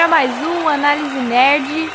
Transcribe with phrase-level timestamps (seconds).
[0.00, 1.90] para mais um Análise Nerd.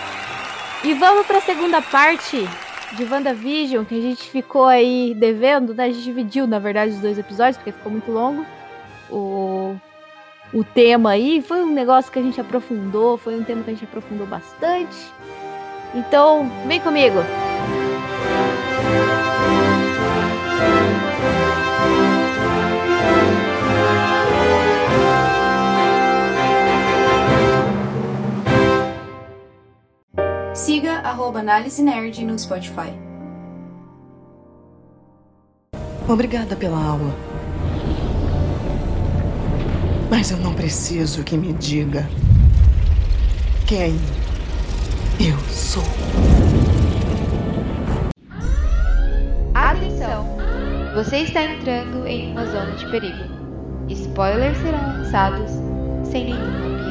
[0.84, 2.48] E vamos para a segunda parte
[2.92, 5.86] de WandaVision, que a gente ficou aí devendo, né?
[5.86, 8.46] A gente dividiu, na verdade, os dois episódios, porque ficou muito longo.
[9.10, 9.76] O,
[10.54, 13.74] o tema aí foi um negócio que a gente aprofundou, foi um tema que a
[13.74, 15.12] gente aprofundou bastante.
[15.96, 17.18] Então, vem comigo.
[31.06, 32.92] Arroba Análise Nerd no Spotify.
[36.10, 37.16] Obrigada pela aula.
[40.10, 42.08] Mas eu não preciso que me diga
[43.68, 44.00] quem
[45.20, 45.84] eu sou.
[49.54, 50.26] Atenção!
[50.96, 53.24] Você está entrando em uma zona de perigo.
[53.90, 55.52] Spoilers serão lançados
[56.10, 56.85] sem nenhuma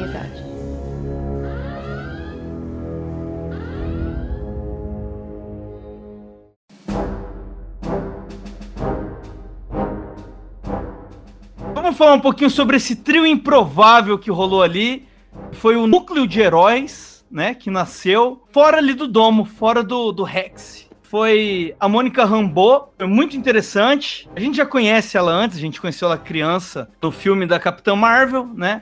[11.95, 15.07] Vamos falar um pouquinho sobre esse trio improvável que rolou ali.
[15.53, 17.53] Foi o núcleo de heróis, né?
[17.53, 20.89] Que nasceu fora ali do domo, fora do, do Rex.
[21.03, 24.29] Foi a Mônica Rambeau, foi muito interessante.
[24.35, 27.95] A gente já conhece ela antes, a gente conheceu ela criança no filme da Capitã
[27.95, 28.81] Marvel, né?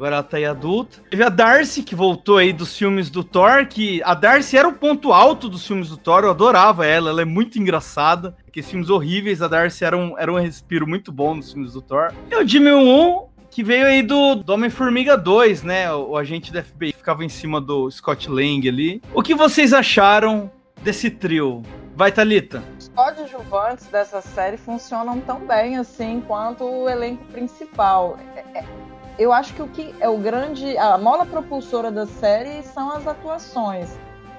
[0.00, 0.96] Agora ela tá aí adulta.
[1.10, 4.72] Teve a Darcy, que voltou aí dos filmes do Thor, que a Darcy era o
[4.72, 8.34] ponto alto dos filmes do Thor, eu adorava ela, ela é muito engraçada.
[8.48, 11.82] Aqueles filmes horríveis, a Darcy era um, era um respiro muito bom nos filmes do
[11.82, 12.14] Thor.
[12.30, 15.92] E o Jimmy Woo, que veio aí do, do Homem-Formiga 2, né?
[15.92, 19.02] O, o agente da FBI ficava em cima do Scott Lang ali.
[19.12, 20.50] O que vocês acharam
[20.82, 21.62] desse trio?
[21.94, 22.62] Vai, Thalita?
[22.78, 28.18] Os coadjuvantes dessa série funcionam tão bem assim quanto o elenco principal.
[28.34, 28.89] É- é-
[29.20, 30.78] Eu acho que o que é o grande.
[30.78, 33.90] A mola propulsora da série são as atuações.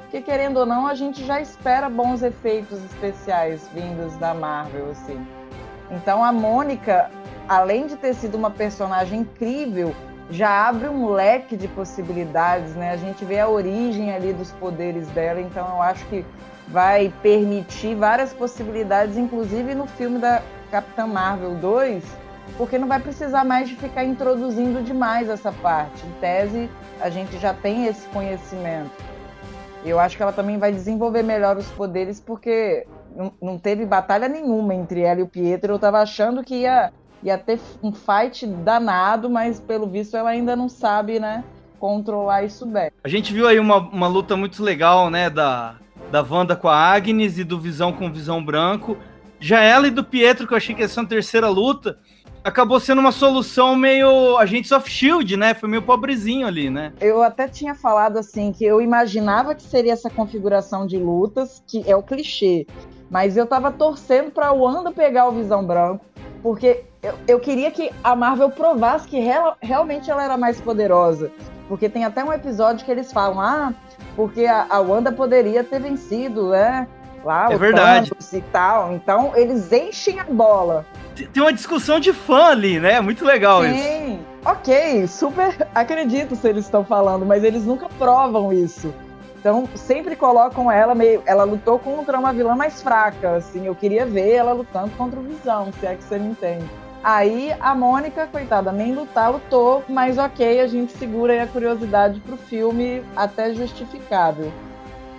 [0.01, 5.23] Porque, querendo ou não, a gente já espera bons efeitos especiais vindos da Marvel, assim.
[5.91, 7.11] Então a Mônica,
[7.47, 9.93] além de ter sido uma personagem incrível,
[10.31, 12.89] já abre um leque de possibilidades, né?
[12.89, 16.25] A gente vê a origem ali dos poderes dela, então eu acho que
[16.69, 22.03] vai permitir várias possibilidades, inclusive no filme da Capitã Marvel 2,
[22.57, 26.05] porque não vai precisar mais de ficar introduzindo demais essa parte.
[26.05, 26.69] Em tese,
[26.99, 28.91] a gente já tem esse conhecimento.
[29.83, 32.85] Eu acho que ela também vai desenvolver melhor os poderes, porque
[33.41, 35.73] não, teve batalha nenhuma entre ela e o Pietro.
[35.73, 36.91] Eu tava achando que ia,
[37.23, 41.43] ia ter um fight danado, mas pelo visto ela ainda não sabe, né,
[41.79, 42.91] controlar isso bem.
[43.03, 45.29] A gente viu aí uma, uma luta muito legal, né?
[45.29, 45.75] Da,
[46.11, 48.97] da Wanda com a Agnes e do Visão com o Visão Branco.
[49.39, 51.97] Já ela e do Pietro, que eu achei que ia ser uma terceira luta,
[52.43, 55.53] acabou sendo uma solução meio Agents of Shield, né?
[55.53, 56.93] Foi meio pobrezinho ali, né?
[56.99, 61.83] Eu até tinha falado assim que eu imaginava que seria essa configuração de lutas, que
[61.89, 62.65] é o clichê.
[63.09, 66.05] Mas eu tava torcendo pra Wanda pegar o Visão Branco,
[66.41, 71.29] porque eu, eu queria que a Marvel provasse que real- realmente ela era mais poderosa.
[71.67, 73.73] Porque tem até um episódio que eles falam, ah,
[74.15, 76.87] porque a, a Wanda poderia ter vencido, né?
[77.23, 78.09] Lá, É o verdade.
[78.09, 78.93] Thanos e tal.
[78.93, 80.85] Então eles enchem a bola.
[81.27, 82.99] Tem uma discussão de fã ali, né?
[83.01, 83.75] Muito legal isso.
[83.75, 88.93] Sim, ok, super acredito se eles estão falando, mas eles nunca provam isso.
[89.39, 91.23] Então, sempre colocam ela meio.
[91.25, 93.65] Ela lutou contra uma vilã mais fraca, assim.
[93.65, 96.65] Eu queria ver ela lutando contra o Visão, se é que você me entende.
[97.03, 102.19] Aí a Mônica, coitada, nem lutar lutou, mas ok, a gente segura aí a curiosidade
[102.19, 104.51] pro filme até justificável.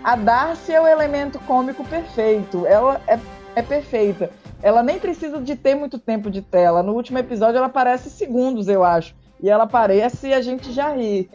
[0.05, 2.65] A Darcy é o elemento cômico perfeito.
[2.67, 3.19] Ela é,
[3.57, 4.31] é perfeita.
[4.63, 6.83] Ela nem precisa de ter muito tempo de tela.
[6.83, 9.15] No último episódio ela aparece segundos, eu acho.
[9.43, 11.29] E ela aparece e a gente já ri.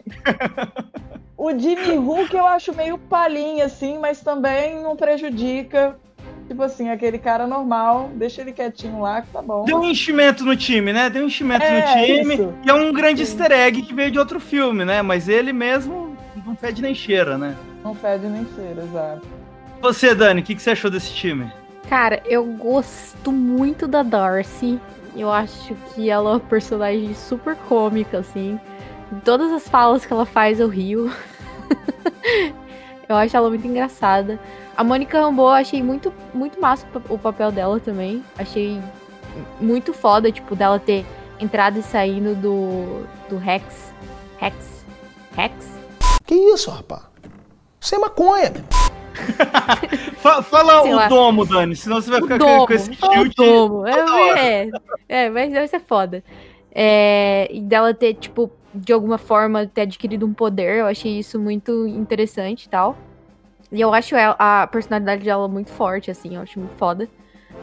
[1.36, 5.96] o Jimmy Hook eu acho meio palhinha, assim, mas também não prejudica.
[6.48, 9.64] Tipo assim, aquele cara normal, deixa ele quietinho lá que tá bom.
[9.66, 11.10] Deu um enchimento no time, né?
[11.10, 12.34] Deu um enchimento É, no time.
[12.34, 12.54] isso.
[12.64, 13.38] E é um grande Sim.
[13.38, 15.02] easter egg que veio de outro filme, né?
[15.02, 16.16] Mas ele mesmo
[16.46, 17.54] não fede nem cheira, né?
[17.84, 19.26] Não fede nem cheira, exato.
[19.82, 21.52] Você, Dani, o que, que você achou desse time?
[21.88, 24.78] Cara, eu gosto muito da Darcy.
[25.16, 28.60] Eu acho que ela é uma personagem super cômica, assim.
[29.24, 31.10] Todas as falas que ela faz, eu rio.
[33.08, 34.38] Eu acho ela muito engraçada.
[34.76, 38.22] A Mônica Rambeau, eu achei muito, muito massa o papel dela também.
[38.38, 38.78] Achei
[39.58, 41.06] muito foda, tipo, dela ter
[41.40, 43.94] entrado e saindo do, do Rex.
[44.36, 44.84] Rex?
[45.34, 45.54] Rex?
[46.26, 47.00] Que isso, rapaz?
[47.80, 48.52] Isso é maconha.
[48.70, 48.87] Fa-
[50.20, 51.08] Fala Sei o lá.
[51.08, 53.34] domo, Dani, senão você vai ficar domo, com, esse fala o shield.
[53.36, 53.86] domo.
[53.86, 54.70] É, é,
[55.08, 56.22] é, mas vai ser foda.
[56.72, 61.38] É, e dela ter, tipo, de alguma forma, ter adquirido um poder, eu achei isso
[61.38, 62.96] muito interessante e tal.
[63.72, 67.08] E eu acho ela- a personalidade dela muito forte, assim, eu acho muito foda.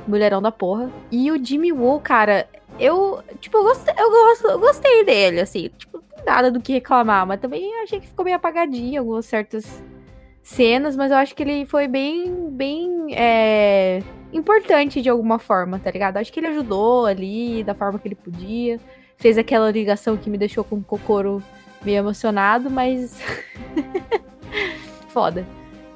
[0.07, 0.89] Mulherão da porra.
[1.11, 2.47] E o Jimmy Woo, cara,
[2.79, 7.25] eu, tipo, eu gostei, eu gosto- eu gostei dele, assim, tipo, nada do que reclamar,
[7.25, 9.81] mas também achei que ficou meio apagadinho algumas certas
[10.45, 14.01] cenas, mas eu acho que ele foi bem, bem, é,
[14.31, 16.17] importante de alguma forma, tá ligado?
[16.17, 18.79] Acho que ele ajudou ali da forma que ele podia.
[19.17, 21.41] Fez aquela ligação que me deixou com o Kokoro
[21.83, 23.19] meio emocionado, mas.
[25.09, 25.45] Foda.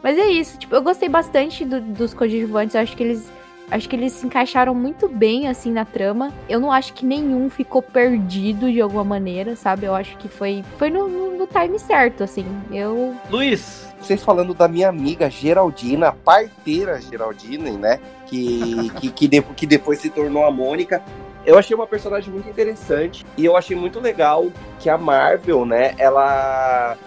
[0.02, 3.32] Mas é isso, tipo, eu gostei bastante do- dos coadjuvantes, eu acho que eles.
[3.72, 6.34] Acho que eles se encaixaram muito bem, assim, na trama.
[6.48, 9.86] Eu não acho que nenhum ficou perdido de alguma maneira, sabe?
[9.86, 12.44] Eu acho que foi, foi no, no- no time certo, assim.
[12.72, 13.14] Eu.
[13.30, 18.00] Luiz, Vocês falando da minha amiga Geraldina, parteira Geraldine, né?
[18.28, 21.02] Que, que, que, de- que depois se tornou a Mônica.
[21.46, 24.48] Eu achei uma personagem muito interessante e eu achei muito legal
[24.80, 26.98] que a Marvel, né, ela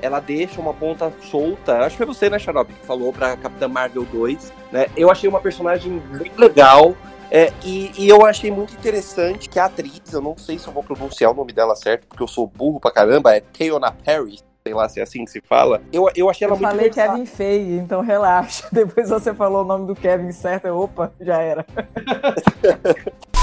[0.00, 1.78] ela deixa uma ponta solta.
[1.78, 4.86] Acho que foi você, né, Xarope, que falou pra Capitã Marvel 2, né?
[4.96, 6.94] Eu achei uma personagem bem legal.
[7.32, 10.72] é, e, e eu achei muito interessante que a atriz, eu não sei se eu
[10.72, 14.44] vou pronunciar o nome dela certo, porque eu sou burro pra caramba, é Keona Paris,
[14.68, 15.80] sei lá se é assim que se fala.
[15.90, 17.12] Eu, eu achei ela Eu muito falei versátil.
[17.12, 18.68] Kevin Feige, então relaxa.
[18.70, 21.64] Depois você falou o nome do Kevin certo, eu, opa, já era.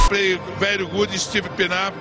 [0.07, 1.91] Play very good Steve Pinar.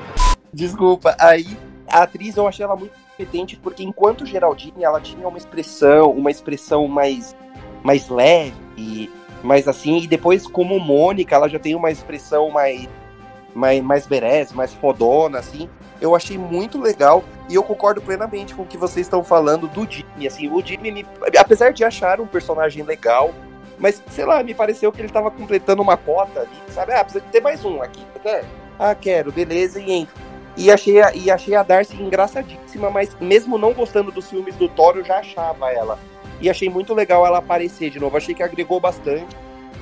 [0.53, 1.17] Desculpa.
[1.19, 1.56] Aí,
[1.88, 6.31] a atriz eu achei ela muito competente, porque enquanto Geraldine, ela tinha uma expressão, uma
[6.31, 7.35] expressão mais,
[7.82, 9.11] mais leve, e
[9.43, 12.87] mais assim, e depois, como Mônica, ela já tem uma expressão mais,
[13.55, 15.69] mais, mais berés, mais fodona, assim.
[16.01, 19.91] Eu achei muito legal e eu concordo plenamente com o que vocês estão falando do
[19.91, 20.27] Jimmy.
[20.27, 21.06] Assim, o Jimmy, me-
[21.39, 23.33] apesar de achar um personagem legal,
[23.79, 26.93] mas sei lá, me pareceu que ele tava completando uma cota ali, sabe?
[26.93, 28.45] Ah, precisa ter mais um aqui, quer?
[28.79, 30.15] Ah, quero, beleza, e entra.
[30.56, 34.69] E achei, a, e achei a Darcy engraçadíssima, mas mesmo não gostando dos filmes do
[34.69, 35.99] Thor, eu já achava ela.
[36.41, 38.17] E achei muito legal ela aparecer de novo.
[38.17, 39.27] Achei que agregou bastante.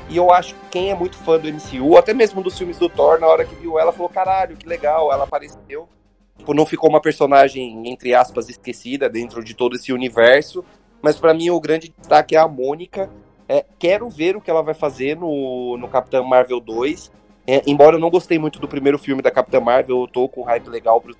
[0.08, 2.88] E eu acho que quem é muito fã do MCU, até mesmo dos filmes do
[2.88, 5.88] Thor, na hora que viu ela, falou: caralho, que legal, ela apareceu.
[6.36, 10.64] Tipo, não ficou uma personagem, entre aspas, esquecida dentro de todo esse universo.
[11.00, 13.10] Mas pra mim o grande destaque é a Mônica.
[13.48, 17.10] É, quero ver o que ela vai fazer no, no Capitão Marvel 2.
[17.46, 20.42] É, embora eu não gostei muito do primeiro filme da Capitã Marvel, eu tô com
[20.42, 21.00] hype legal.
[21.00, 21.16] Pro...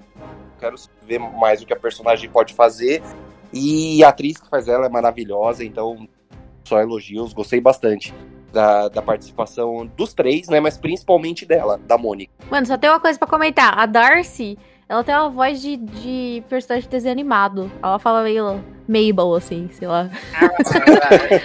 [0.58, 3.02] Quero ver mais o que a personagem pode fazer.
[3.52, 6.08] E a atriz que faz ela é maravilhosa, então
[6.64, 7.32] só elogios.
[7.32, 8.14] Gostei bastante
[8.52, 10.60] da, da participação dos três, né?
[10.60, 12.32] Mas principalmente dela, da Mônica.
[12.50, 13.78] Mano, só tem uma coisa pra comentar.
[13.78, 14.58] A Darcy,
[14.88, 17.72] ela tem uma voz de, de personagem de desenho animado.
[17.82, 20.10] Ela fala meio Mabel, assim, sei lá.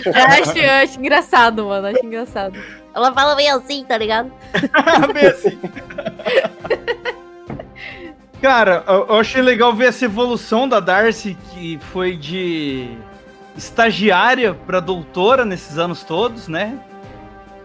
[0.06, 1.88] eu, acho, eu acho engraçado, mano.
[1.88, 2.60] eu Acho engraçado.
[2.94, 4.32] Ela fala meio assim, tá ligado?
[5.14, 5.58] Bem assim.
[8.42, 12.98] Cara, eu, eu achei legal ver essa evolução da Darcy, que foi de
[13.56, 16.80] estagiária pra doutora nesses anos todos, né?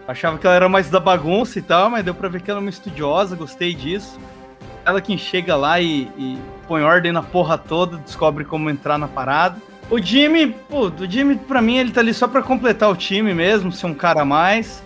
[0.07, 2.59] Achava que ela era mais da bagunça e tal, mas deu pra ver que ela
[2.59, 4.19] é uma estudiosa, gostei disso.
[4.85, 9.07] Ela quem chega lá e, e põe ordem na porra toda, descobre como entrar na
[9.07, 9.55] parada.
[9.89, 13.33] O Jimmy, pô, o Jimmy, pra mim, ele tá ali só pra completar o time
[13.33, 14.83] mesmo, ser um cara a mais.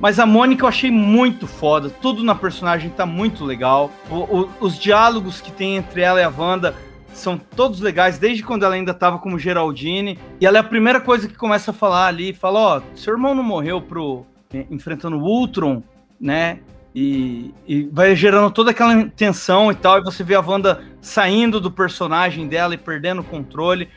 [0.00, 1.88] Mas a Mônica eu achei muito foda.
[1.90, 3.90] Tudo na personagem tá muito legal.
[4.10, 6.74] O- o- os diálogos que tem entre ela e a Wanda
[7.12, 10.18] são todos legais, desde quando ela ainda tava como Geraldine.
[10.40, 12.32] E ela é a primeira coisa que começa a falar ali.
[12.32, 14.24] Fala, ó, seu irmão não morreu pro...
[14.52, 15.82] eh, enfrentando o Ultron,
[16.20, 16.60] né?
[16.94, 19.98] E, e vai gerando toda aquela tensão e tal.
[19.98, 23.88] E você vê a Wanda saindo do personagem dela e perdendo o controle.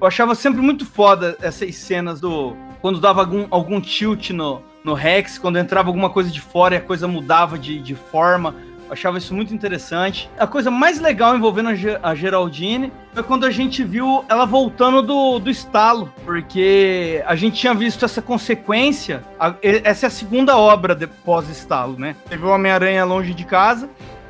[0.00, 2.54] Eu achava sempre muito foda essas cenas do...
[2.80, 6.78] Quando dava algum, algum tilt no, no Rex, quando entrava alguma coisa de fora e
[6.78, 8.54] a coisa mudava de, de forma.
[8.86, 10.30] Eu achava isso muito interessante.
[10.38, 14.46] A coisa mais legal envolvendo a, Ge- a Geraldine foi quando a gente viu ela
[14.46, 19.22] voltando do, do estalo, porque a gente tinha visto essa consequência.
[19.40, 22.14] a- essa é a segunda obra pós-estalo, né?
[22.28, 23.88] Teve o Homem-Aranha longe de casa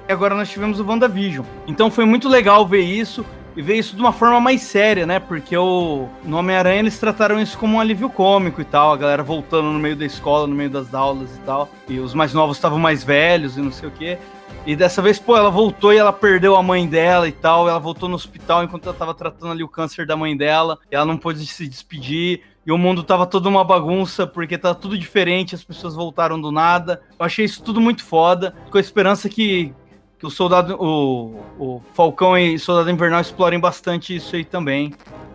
[0.09, 1.45] e agora nós tivemos o WandaVision.
[1.67, 5.19] Então foi muito legal ver isso e ver isso de uma forma mais séria, né?
[5.19, 9.23] Porque o, no Homem-Aranha eles trataram isso como um alívio cômico e tal, a galera
[9.23, 11.69] voltando no meio da escola, no meio das aulas e tal.
[11.89, 14.19] E os mais novos estavam mais velhos e não sei o quê.
[14.67, 17.69] E dessa vez, pô, ela voltou e ela perdeu a mãe dela e tal.
[17.69, 20.79] Ela voltou no hospital enquanto ela tava tratando ali o câncer da mãe dela.
[20.91, 22.43] E ela não pôde se despedir.
[22.67, 26.51] E o mundo tava todo uma bagunça, porque tava tudo diferente, as pessoas voltaram do
[26.51, 27.01] nada.
[27.17, 28.57] Eu achei isso tudo muito foda.
[28.69, 29.73] Com a esperança que,
[30.19, 30.75] que o soldado.
[30.81, 34.93] O, o Falcão e Soldado Invernal explorem bastante isso aí também.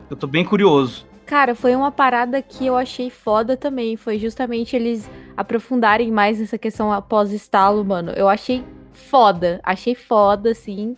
[0.09, 1.07] Eu tô bem curioso.
[1.25, 3.95] Cara, foi uma parada que eu achei foda também.
[3.95, 8.11] Foi justamente eles aprofundarem mais nessa questão após estalo, mano.
[8.11, 8.61] Eu achei
[9.01, 9.59] foda.
[9.63, 10.95] Achei foda, assim.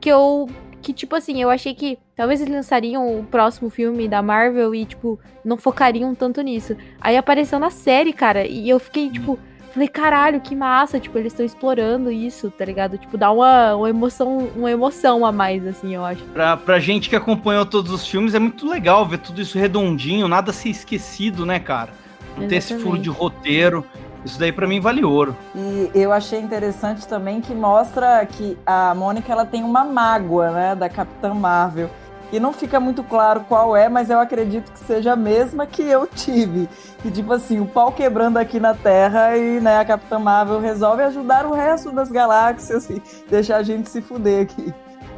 [0.00, 0.48] Que eu.
[0.80, 4.84] Que, tipo assim, eu achei que talvez eles lançariam o próximo filme da Marvel e,
[4.84, 6.76] tipo, não focariam tanto nisso.
[7.00, 9.38] Aí apareceu na série, cara, e eu fiquei, tipo.
[9.72, 12.98] Falei, caralho, que massa, tipo, eles estão explorando isso, tá ligado?
[12.98, 16.22] Tipo, dá uma, uma emoção, uma emoção a mais, assim, eu acho.
[16.24, 20.28] Pra, pra gente que acompanhou todos os filmes, é muito legal ver tudo isso redondinho,
[20.28, 21.90] nada ser esquecido, né, cara?
[22.36, 23.84] Não ter esse furo de roteiro.
[24.24, 25.36] Isso daí para mim vale ouro.
[25.54, 30.74] E eu achei interessante também que mostra que a Mônica ela tem uma mágoa, né,
[30.74, 31.90] da Capitã Marvel.
[32.32, 35.82] E não fica muito claro qual é, mas eu acredito que seja a mesma que
[35.82, 36.66] eu tive.
[37.04, 41.02] E tipo assim, o pau quebrando aqui na Terra e né, a Capitã Marvel resolve
[41.02, 44.72] ajudar o resto das galáxias e deixar a gente se fuder aqui.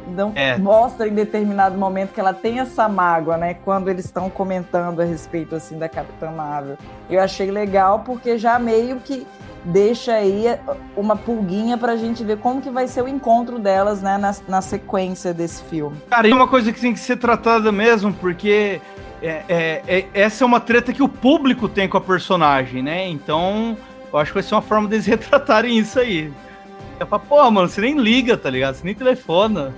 [0.07, 0.57] Então é.
[0.57, 3.55] mostra em determinado momento que ela tem essa mágoa, né?
[3.65, 6.77] Quando eles estão comentando a respeito assim da Capitã Marvel.
[7.09, 9.25] Eu achei legal porque já meio que
[9.63, 10.45] deixa aí
[10.95, 14.61] uma pulguinha pra gente ver como que vai ser o encontro delas, né, na, na
[14.61, 15.97] sequência desse filme.
[16.09, 18.79] Cara, e uma coisa que tem que ser tratada mesmo, porque
[19.21, 23.07] é, é, é, essa é uma treta que o público tem com a personagem, né?
[23.07, 23.75] Então,
[24.13, 26.31] eu acho que vai ser uma forma deles retratarem isso aí.
[26.99, 28.75] É pra, pô, mano, você nem liga, tá ligado?
[28.75, 29.73] Você nem telefona.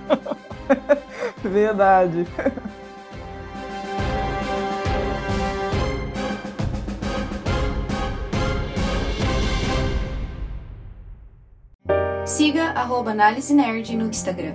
[1.42, 2.26] Verdade.
[12.24, 14.54] Siga arroba Análise Nerd no Instagram.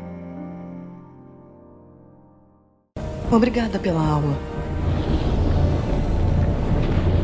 [3.29, 4.37] Obrigada pela aula.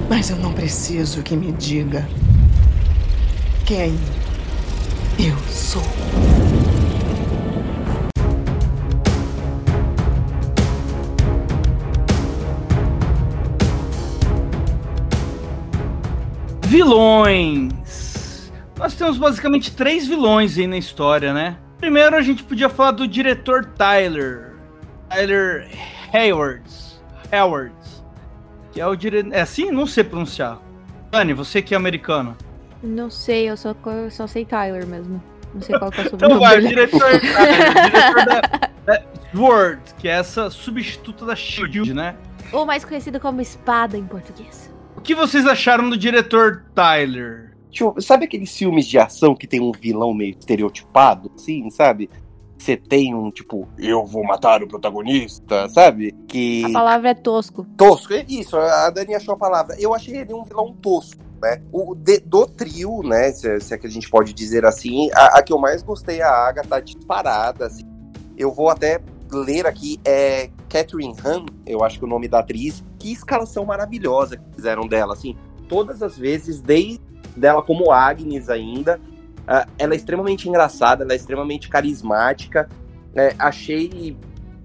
[0.10, 2.05] Mas eu não preciso que me diga
[3.65, 3.96] quem
[5.21, 5.83] eu sou.
[16.61, 18.49] Vilões.
[18.77, 21.57] Nós temos basicamente três vilões aí na história, né?
[21.79, 24.55] Primeiro a gente podia falar do diretor Tyler.
[25.09, 25.69] Tyler
[26.13, 27.01] Haywards.
[27.29, 28.05] Haywards.
[28.71, 29.33] Que é o diretor.
[29.33, 29.69] É assim?
[29.69, 30.61] Não sei pronunciar.
[31.11, 32.38] Dani, você que é americano.
[32.81, 35.21] Não sei, eu só, eu só sei Tyler mesmo.
[35.53, 38.41] Não sei qual que é o sobrenome Então vai, o diretor, Tyler, diretor da,
[38.86, 42.15] da Sword, que é essa substituta da SHIELD, né?
[42.51, 44.74] Ou mais conhecida como Espada em português.
[44.95, 47.55] O que vocês acharam do diretor Tyler?
[47.69, 52.09] Tipo, sabe aqueles filmes de ação que tem um vilão meio estereotipado, assim, sabe?
[52.57, 56.13] Você tem um, tipo, eu vou matar o protagonista, sabe?
[56.27, 56.65] Que...
[56.65, 57.65] A palavra é tosco.
[57.77, 59.75] Tosco, é isso, a Dani achou a palavra.
[59.79, 61.62] Eu achei ele um vilão tosco né?
[61.72, 63.31] O de, do trio, né?
[63.31, 66.22] Se, se, é que a gente pode dizer assim, a, a que eu mais gostei,
[66.22, 67.65] a Agatha disparada.
[67.65, 67.84] Assim.
[68.38, 72.39] Eu vou até ler aqui, é Catherine Han, eu acho que é o nome da
[72.39, 72.84] atriz.
[72.98, 75.38] Que escalação maravilhosa que fizeram dela, assim.
[75.67, 77.00] Todas as vezes, desde
[77.36, 79.00] dela como Agnes ainda,
[79.77, 82.69] ela é extremamente engraçada, ela é extremamente carismática.
[83.15, 84.15] É, achei.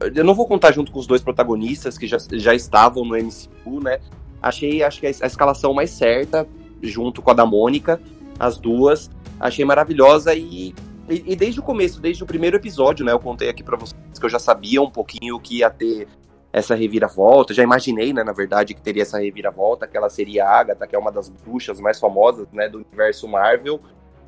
[0.00, 3.80] Eu não vou contar junto com os dois protagonistas que já, já estavam no MCU,
[3.82, 3.98] né?
[4.42, 6.46] Achei acho que a, a escalação mais certa
[6.82, 8.00] junto com a da Mônica,
[8.38, 9.10] as duas.
[9.38, 10.74] Achei maravilhosa e,
[11.08, 13.94] e, e, desde o começo, desde o primeiro episódio, né, eu contei aqui para vocês
[14.18, 16.06] que eu já sabia um pouquinho que ia ter
[16.52, 20.60] essa reviravolta, já imaginei, né, na verdade, que teria essa reviravolta, que ela seria a
[20.60, 23.80] Agatha, que é uma das bruxas mais famosas, né, do universo Marvel.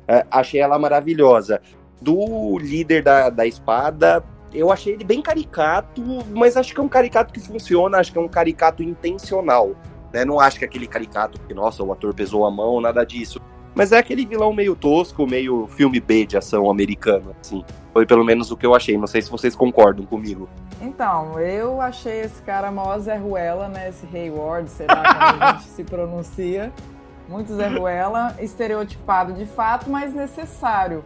[0.05, 1.61] É, achei ela maravilhosa.
[2.01, 4.23] Do líder da, da espada,
[4.53, 6.01] eu achei ele bem caricato,
[6.35, 9.75] mas acho que é um caricato que funciona, acho que é um caricato intencional.
[10.13, 10.25] Né?
[10.25, 13.39] Não acho que é aquele caricato que, nossa, o ator pesou a mão, nada disso.
[13.75, 17.63] Mas é aquele vilão meio tosco, meio filme B de ação americano, assim.
[17.93, 18.97] Foi pelo menos o que eu achei.
[18.97, 20.49] Não sei se vocês concordam comigo.
[20.81, 23.89] Então, eu achei esse cara mó Zé Ruela, né?
[23.89, 26.73] Esse Hayward, sei lá como a gente se pronuncia.
[27.29, 31.03] Muito Zé Ruela, estereotipado de fato, mas necessário.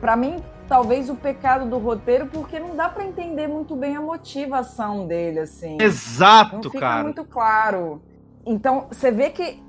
[0.00, 4.00] Para mim, talvez o pecado do roteiro, porque não dá para entender muito bem a
[4.00, 5.78] motivação dele, assim.
[5.80, 7.02] Exato, não fica cara.
[7.02, 8.02] muito claro.
[8.44, 9.62] Então, você vê que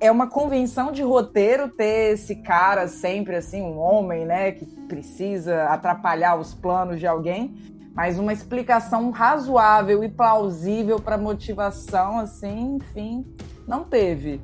[0.00, 5.64] é uma convenção de roteiro ter esse cara sempre assim, um homem, né, que precisa
[5.64, 7.54] atrapalhar os planos de alguém,
[7.94, 13.26] mas uma explicação razoável e plausível para motivação, assim, enfim,
[13.66, 14.40] não teve.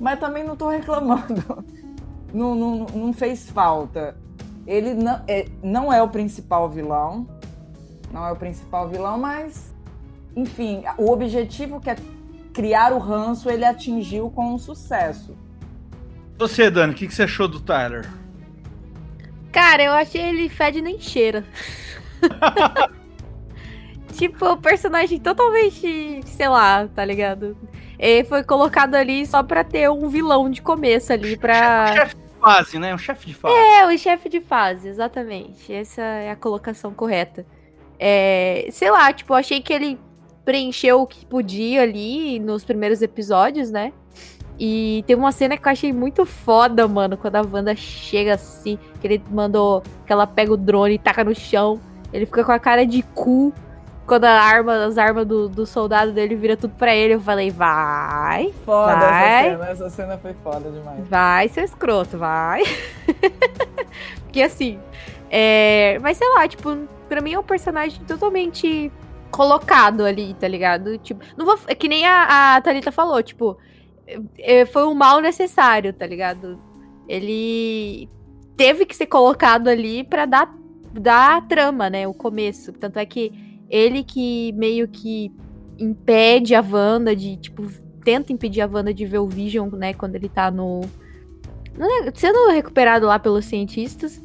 [0.00, 1.64] Mas também não estou reclamando.
[2.34, 4.16] Não, não, não fez falta.
[4.66, 7.28] Ele não é, não é o principal vilão.
[8.12, 9.74] Não é o principal vilão, mas.
[10.36, 11.96] Enfim, o objetivo que é
[12.52, 15.36] criar o ranço, ele atingiu com um sucesso.
[16.38, 18.08] Você, Dani, o que, que você achou do Tyler?
[19.52, 21.44] Cara, eu achei ele fede nem cheira.
[24.14, 27.56] tipo, o personagem totalmente, sei lá, tá ligado?
[27.98, 32.08] Ele foi colocado ali só pra ter um vilão de começo ali, pra...
[32.44, 32.94] Fase, né?
[32.94, 33.54] Um chefe de fase.
[33.54, 35.72] É, o chefe de fase, exatamente.
[35.72, 37.46] Essa é a colocação correta.
[37.98, 39.98] É, sei lá, tipo, achei que ele
[40.44, 43.92] preencheu o que podia ali nos primeiros episódios, né?
[44.58, 48.78] E tem uma cena que eu achei muito foda, mano, quando a Wanda chega assim,
[49.00, 51.80] que ele mandou que ela pega o drone e taca no chão.
[52.12, 53.52] Ele fica com a cara de cu.
[54.06, 57.50] Quando a arma, as armas do, do soldado dele vira tudo pra ele, eu falei,
[57.50, 58.52] vai.
[58.64, 61.08] Foda vai, essa cena, essa cena foi foda demais.
[61.08, 62.62] Vai, seu escroto, vai.
[64.24, 64.78] Porque assim,
[65.30, 65.98] é...
[66.02, 66.76] mas sei lá, tipo,
[67.08, 68.92] pra mim é um personagem totalmente
[69.30, 70.98] colocado ali, tá ligado?
[70.98, 71.58] Tipo, não vou.
[71.66, 73.56] É que nem a, a Thalita falou, tipo,
[74.38, 76.60] é, foi um mal necessário, tá ligado?
[77.08, 78.08] Ele
[78.56, 80.54] teve que ser colocado ali pra dar,
[80.92, 82.06] dar a trama, né?
[82.06, 82.72] O começo.
[82.72, 85.32] Tanto é que ele que meio que
[85.78, 87.66] impede a Wanda de, tipo,
[88.04, 90.82] tenta impedir a Wanda de ver o Vision, né, quando ele tá no.
[92.14, 94.22] sendo recuperado lá pelos cientistas.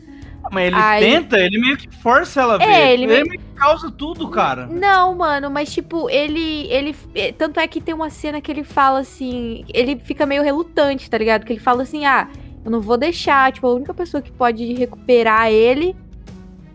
[0.51, 1.03] Mas ele Aí...
[1.03, 2.93] tenta, ele meio que força ela a é, ver.
[2.93, 4.67] Ele, ele meio que causa tudo, cara.
[4.67, 6.67] Não, mano, mas tipo, ele.
[6.71, 6.95] ele
[7.37, 9.65] Tanto é que tem uma cena que ele fala assim.
[9.73, 11.45] Ele fica meio relutante, tá ligado?
[11.45, 12.29] Que ele fala assim: ah,
[12.63, 13.51] eu não vou deixar.
[13.51, 15.95] Tipo, a única pessoa que pode recuperar ele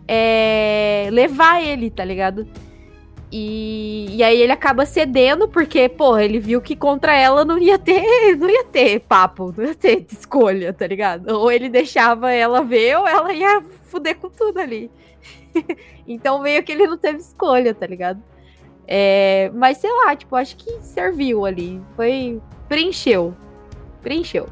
[0.06, 2.46] é levar ele, tá ligado?
[3.32, 7.78] E, e aí ele acaba cedendo, porque, porra, ele viu que contra ela não ia
[7.78, 8.02] ter,
[8.38, 11.28] não ia ter papo, não ia ter escolha, tá ligado?
[11.28, 14.90] Ou ele deixava ela ver, ou ela ia fuder com tudo ali.
[16.06, 18.22] então meio que ele não teve escolha, tá ligado?
[18.86, 21.80] É, mas sei lá, tipo, acho que serviu ali.
[21.96, 22.40] Foi.
[22.68, 23.34] Preencheu.
[24.02, 24.48] Preencheu.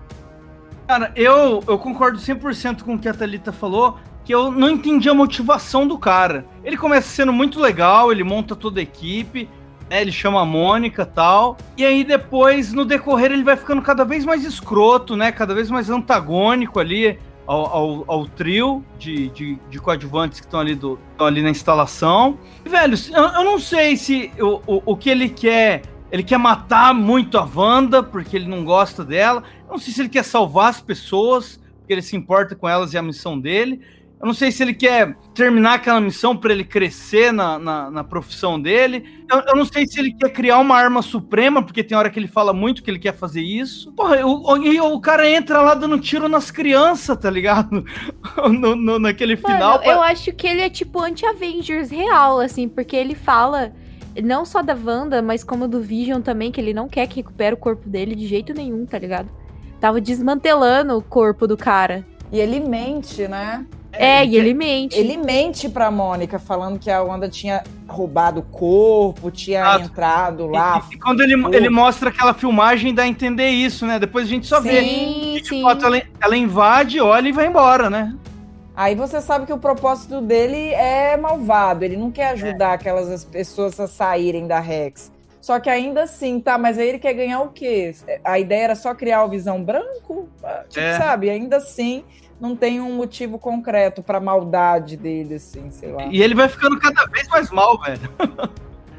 [0.86, 5.08] Cara, eu, eu concordo 100% com o que a Thalita falou que eu não entendi
[5.08, 6.46] a motivação do cara.
[6.64, 9.48] Ele começa sendo muito legal, ele monta toda a equipe,
[9.90, 11.56] né, ele chama a Mônica tal.
[11.76, 15.32] E aí depois, no decorrer, ele vai ficando cada vez mais escroto, né?
[15.32, 20.60] Cada vez mais antagônico ali ao, ao, ao trio de, de, de coadjuvantes que estão
[20.60, 20.78] ali,
[21.18, 22.38] ali na instalação.
[22.64, 25.82] E, velho, eu, eu não sei se o, o, o que ele quer.
[26.10, 29.42] Ele quer matar muito a Wanda, porque ele não gosta dela.
[29.66, 32.92] Eu não sei se ele quer salvar as pessoas, porque ele se importa com elas
[32.92, 33.80] e a missão dele.
[34.22, 38.04] Eu não sei se ele quer terminar aquela missão para ele crescer na, na, na
[38.04, 39.04] profissão dele.
[39.28, 42.20] Eu, eu, não sei se ele quer criar uma arma suprema, porque tem hora que
[42.20, 43.90] ele fala muito que ele quer fazer isso.
[43.94, 47.84] Porra, o, o, o cara entra lá dando tiro nas crianças, tá ligado?
[48.48, 49.74] no, no, naquele Mano, final.
[49.78, 50.06] Eu pra...
[50.06, 53.72] acho que ele é tipo anti-Avengers real, assim, porque ele fala
[54.22, 57.54] não só da Wanda, mas como do Vision também, que ele não quer que recupere
[57.54, 59.28] o corpo dele de jeito nenhum, tá ligado?
[59.80, 62.06] Tava desmantelando o corpo do cara.
[62.30, 63.66] E ele mente, né?
[63.92, 64.98] É, e ele mente.
[64.98, 70.82] Ele mente pra Mônica, falando que a Wanda tinha roubado o corpo, tinha entrado lá.
[70.90, 73.98] E, e quando ele, ele mostra aquela filmagem, dá a entender isso, né?
[73.98, 74.80] Depois a gente só sim, vê.
[74.80, 75.68] Sim, sim.
[75.68, 78.16] Ela, ela invade, olha e vai embora, né?
[78.74, 82.74] Aí você sabe que o propósito dele é malvado, ele não quer ajudar é.
[82.74, 85.12] aquelas pessoas a saírem da Rex.
[85.42, 87.92] Só que ainda assim, tá, mas aí ele quer ganhar o quê?
[88.24, 90.28] A ideia era só criar o Visão Branco?
[90.68, 90.96] Tipo, é.
[90.96, 91.28] sabe?
[91.28, 92.04] Ainda assim,
[92.42, 96.06] não tem um motivo concreto pra maldade dele, assim, sei lá.
[96.06, 98.00] E ele vai ficando cada vez mais mal, velho.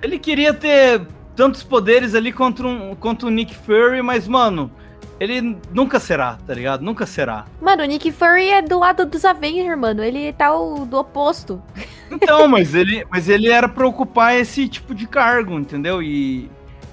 [0.01, 4.71] ele queria ter tantos poderes ali contra, um, contra o Nick Fury, mas, mano,
[5.19, 6.85] ele nunca será, tá ligado?
[6.85, 7.43] Nunca será.
[7.61, 10.01] Mano, o Nick Fury é do lado dos Avengers, mano.
[10.01, 11.61] Ele tá o, do oposto.
[12.09, 16.01] Então, mas ele, mas ele era pra ocupar esse tipo de cargo, entendeu?
[16.01, 16.49] E,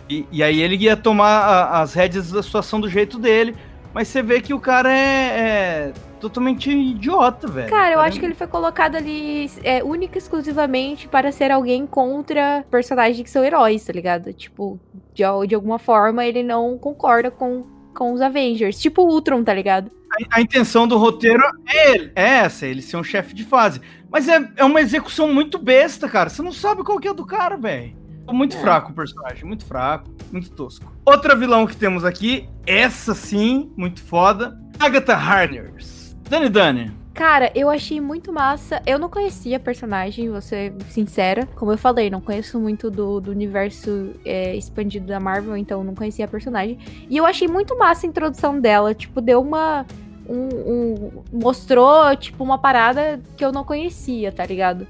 [0.09, 3.55] e, e aí ele ia tomar a, as rédeas da situação do jeito dele.
[3.95, 7.71] Mas você vê que o cara é, é totalmente idiota, velho.
[7.71, 11.87] Cara, eu acho que ele foi colocado ali é, única e exclusivamente para ser alguém
[11.87, 14.33] contra personagens que são heróis, tá ligado?
[14.33, 14.79] Tipo,
[15.15, 18.79] de, de alguma forma ele não concorda com, com os Avengers.
[18.79, 19.91] Tipo o Ultron, tá ligado?
[20.11, 23.81] A, a intenção do roteiro é, é essa, ele ser um chefe de fase.
[24.11, 26.29] Mas é, é uma execução muito besta, cara.
[26.29, 27.99] Você não sabe qual que é do cara, velho.
[28.33, 28.61] Muito é.
[28.61, 30.93] fraco o personagem, muito fraco, muito tosco.
[31.05, 36.00] Outra vilão que temos aqui, essa sim, muito foda, Agatha Harkness.
[36.31, 36.93] Dani Dani.
[37.13, 38.81] Cara, eu achei muito massa.
[38.87, 41.45] Eu não conhecia a personagem, vou ser sincera.
[41.57, 45.93] Como eu falei, não conheço muito do, do universo é, expandido da Marvel, então não
[45.95, 46.79] conhecia a personagem.
[47.11, 48.95] E eu achei muito massa a introdução dela.
[48.95, 49.85] Tipo, deu uma
[50.29, 54.87] um, um- mostrou, tipo, uma parada que eu não conhecia, tá ligado?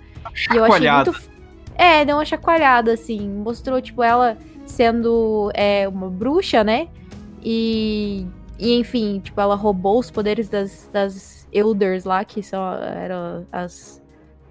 [0.52, 1.30] E eu achei muito.
[1.74, 3.26] É, deu uma chacoalhada, assim.
[3.28, 6.88] Mostrou, tipo, ela sendo é, uma bruxa, né?
[7.42, 8.26] E,
[8.60, 14.02] e, enfim, tipo, ela roubou os poderes das, das Elders lá, que são eram as.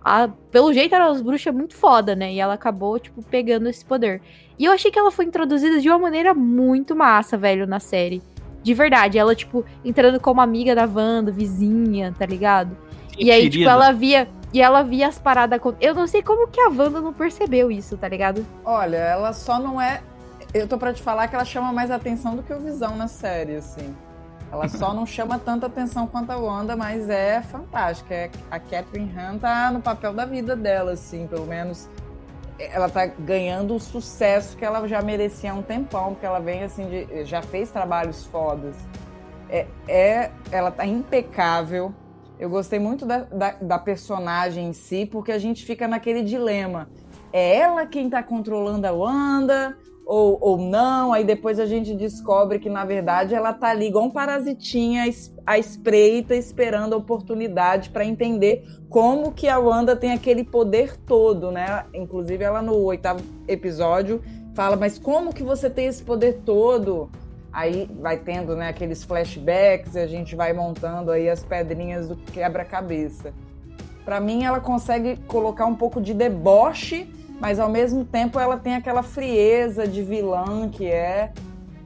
[0.03, 2.33] a- pelo jeito eram as bruxas muito foda, né?
[2.33, 4.21] E ela acabou, tipo, pegando esse poder.
[4.57, 8.21] E eu achei que ela foi introduzida de uma maneira muito massa, velho, na série.
[8.61, 9.17] De verdade.
[9.17, 12.75] Ela, tipo, entrando como amiga da Wanda, vizinha, tá ligado?
[13.17, 13.71] E aí, tipo, Querida.
[13.71, 14.27] ela via.
[14.51, 15.61] E ela via as paradas.
[15.79, 18.43] Eu não sei como que a Wanda não percebeu isso, tá ligado?
[18.65, 20.01] Olha, ela só não é.
[20.53, 23.07] Eu tô pra te falar que ela chama mais atenção do que o Visão na
[23.07, 23.95] série, assim.
[24.51, 28.13] Ela só não chama tanta atenção quanto a Wanda, mas é fantástica.
[28.15, 31.87] É- A Catherine Han tá no papel da vida dela, assim, pelo menos.
[32.57, 36.63] Ela tá ganhando o sucesso que ela já merecia há um tempão, porque ela vem,
[36.63, 38.75] assim, de, já fez trabalhos fodas.
[39.49, 41.93] É, é- ela tá impecável.
[42.39, 46.89] Eu gostei muito da, da, da personagem em si, porque a gente fica naquele dilema.
[47.31, 49.77] É ela quem tá controlando a Wanda
[50.09, 51.13] ou, ou não?
[51.13, 55.03] Aí depois a gente descobre que, na verdade, ela tá ali igual um parasitinha
[55.45, 61.51] à espreita, esperando a oportunidade para entender como que a Wanda tem aquele poder todo,
[61.51, 61.85] né?
[61.93, 64.19] Inclusive, ela no oitavo episódio
[64.55, 67.11] fala, mas como que você tem esse poder todo?
[67.53, 72.15] Aí vai tendo né, aqueles flashbacks e a gente vai montando aí as pedrinhas do
[72.15, 73.31] quebra-cabeça.
[74.03, 77.07] Pra mim, ela consegue colocar um pouco de deboche,
[77.39, 81.31] mas ao mesmo tempo ela tem aquela frieza de vilã que é.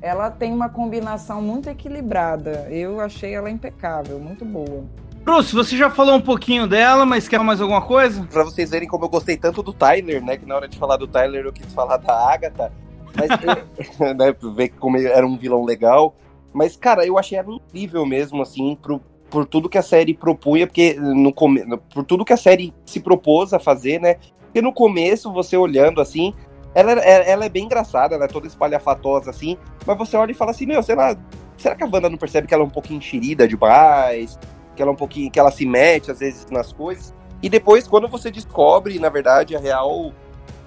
[0.02, 2.68] Ela tem uma combinação muito equilibrada.
[2.70, 4.84] Eu achei ela impecável, muito boa.
[5.24, 8.28] Bruce, você já falou um pouquinho dela, mas quer mais alguma coisa?
[8.30, 10.36] Pra vocês verem como eu gostei tanto do Tyler, né?
[10.36, 12.74] Que na hora de falar do Tyler eu quis falar da Agatha.
[13.16, 13.30] Mas,
[14.18, 16.14] né, ver como ele era um vilão legal.
[16.52, 20.68] Mas, cara, eu achei ela incrível mesmo, assim, pro, por tudo que a série propunha,
[20.68, 24.18] porque no por tudo que a série se propôs a fazer, né?
[24.54, 26.32] Porque no começo, você olhando assim,
[26.76, 30.36] ela, é- ela é bem engraçada, ela é toda espalhafatosa, assim, mas você olha e
[30.36, 31.18] fala assim, meu, sei lá,
[31.58, 34.38] será que a Wanda não percebe que ela é um pouquinho enxerida demais?
[34.76, 37.16] Que ela é um pouquinho, que ela se mete às vezes nas coisas?
[37.42, 40.14] E depois, quando você descobre, na verdade, a real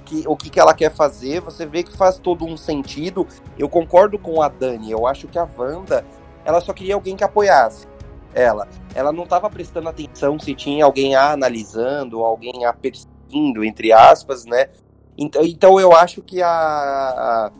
[0.05, 3.25] que, o que, que ela quer fazer, você vê que faz todo um sentido.
[3.57, 6.05] Eu concordo com a Dani, eu acho que a Wanda,
[6.45, 7.87] ela só queria alguém que apoiasse
[8.35, 8.67] ela.
[8.97, 12.73] Ela não estava prestando atenção se tinha alguém a analisando, alguém a
[13.27, 14.69] perseguindo, entre aspas, né?
[15.19, 17.53] Então, então eu acho que a, a-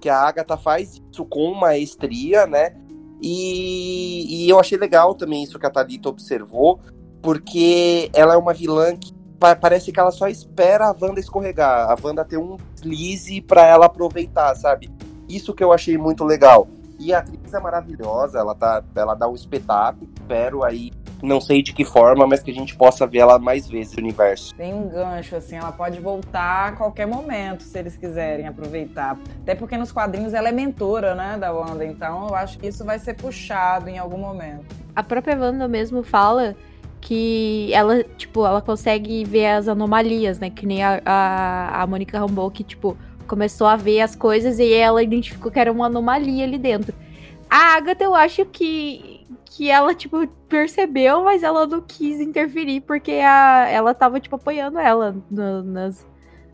[0.00, 2.74] que a Agatha faz isso com maestria, né?
[3.20, 6.80] E, e eu achei legal também isso que a Thalita observou,
[7.22, 11.88] porque ela é uma vilã que pa- parece que ela só espera a Wanda escorregar,
[11.90, 14.90] a Wanda ter um deslize pra ela aproveitar, sabe?
[15.28, 16.66] Isso que eu achei muito legal.
[16.98, 20.90] E a atriz é maravilhosa, ela, tá, ela dá um espetáculo, espero aí,
[21.22, 24.02] não sei de que forma, mas que a gente possa ver ela mais vezes no
[24.02, 24.54] universo.
[24.54, 29.18] Tem um gancho, assim, ela pode voltar a qualquer momento, se eles quiserem aproveitar.
[29.42, 32.84] Até porque nos quadrinhos ela é mentora, né, da Wanda, então eu acho que isso
[32.84, 34.64] vai ser puxado em algum momento.
[34.94, 36.56] A própria Wanda mesmo fala
[37.00, 40.48] que ela, tipo, ela consegue ver as anomalias, né?
[40.48, 44.72] Que nem a, a, a Mônica Rambeau, que, tipo, começou a ver as coisas e
[44.72, 46.94] ela identificou que era uma anomalia ali dentro.
[47.50, 49.21] A Agatha, eu acho que,
[49.56, 54.78] que ela, tipo, percebeu, mas ela não quis interferir, porque a, ela tava, tipo, apoiando
[54.78, 56.06] ela no- nas,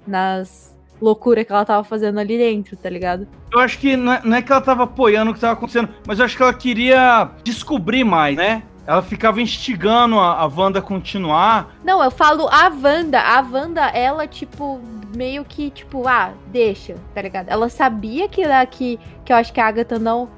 [0.07, 3.29] nas loucuras que ela tava fazendo ali dentro, tá ligado?
[3.53, 5.89] Eu acho que não é, não é que ela tava apoiando o que tava acontecendo,
[6.07, 8.63] mas eu acho que ela queria descobrir mais, né?
[8.87, 11.77] Ela ficava instigando a, a Wanda a continuar.
[11.85, 13.21] Não, eu falo a Wanda.
[13.21, 14.81] A Wanda, ela, tipo,
[15.15, 17.49] meio que, tipo, ah, deixa, tá ligado?
[17.49, 20.29] Ela sabia que, ela- que, que eu acho que a Agatha não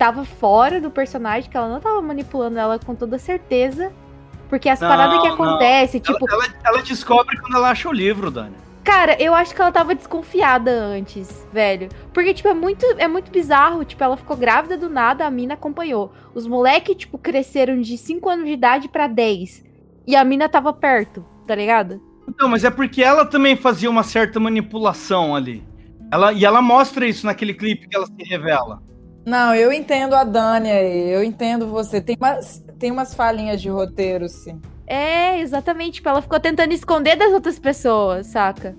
[0.00, 3.92] tava fora do personagem, que ela não tava manipulando ela com toda certeza.
[4.48, 8.30] Porque as Não, paradas que acontecem, tipo, Ela, ela descobre quando ela acha o livro,
[8.30, 8.56] Dani.
[8.82, 11.90] Cara, eu acho que ela tava desconfiada antes, velho.
[12.14, 13.84] Porque, tipo, é muito, é muito bizarro.
[13.84, 16.10] Tipo, ela ficou grávida do nada, a mina acompanhou.
[16.34, 19.62] Os moleques, tipo, cresceram de 5 anos de idade pra 10.
[20.06, 22.00] E a mina tava perto, tá ligado?
[22.40, 25.62] Não, mas é porque ela também fazia uma certa manipulação ali.
[26.10, 28.82] Ela, e ela mostra isso naquele clipe que ela se revela.
[29.24, 32.00] Não, eu entendo a Dani aí, eu entendo você.
[32.00, 34.60] Tem umas, tem umas falhinhas de roteiro, sim.
[34.86, 35.94] É, exatamente.
[35.94, 38.74] Tipo, ela ficou tentando esconder das outras pessoas, saca?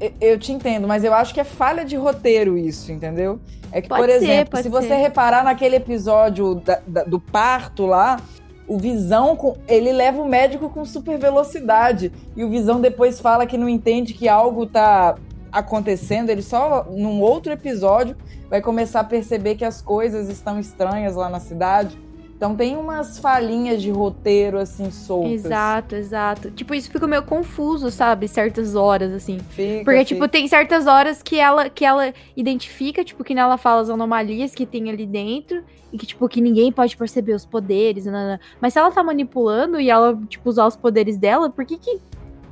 [0.00, 3.40] Eu- Eu te entendo, mas eu acho que é falha de roteiro isso, entendeu?
[3.72, 4.94] É que, Pode por ser, exemplo, se você ser.
[4.96, 8.20] reparar naquele episódio da- da- do parto lá,
[8.68, 12.12] o Visão, com- ele leva o médico com super velocidade.
[12.36, 15.16] E o Visão depois fala que não entende que algo tá
[15.52, 16.30] acontecendo.
[16.30, 18.16] Ele só, num outro episódio,
[18.48, 21.98] vai começar a perceber que as coisas estão estranhas lá na cidade.
[22.36, 25.44] Então tem umas falhinhas de roteiro assim soltas.
[25.44, 26.50] Exato, exato.
[26.50, 28.26] Tipo, isso fica meio confuso, sabe?
[28.26, 29.38] Certas horas, assim.
[29.50, 30.04] Fica, Porque, fica.
[30.06, 34.56] tipo, tem certas horas que ela, que ela identifica, tipo, que ela fala as anomalias
[34.56, 35.62] que tem ali dentro.
[35.92, 38.06] E que, tipo, que ninguém pode perceber os poderes.
[38.06, 38.40] nanana.
[38.60, 42.00] Mas se ela tá manipulando e ela, tipo, usar os poderes dela, por que que.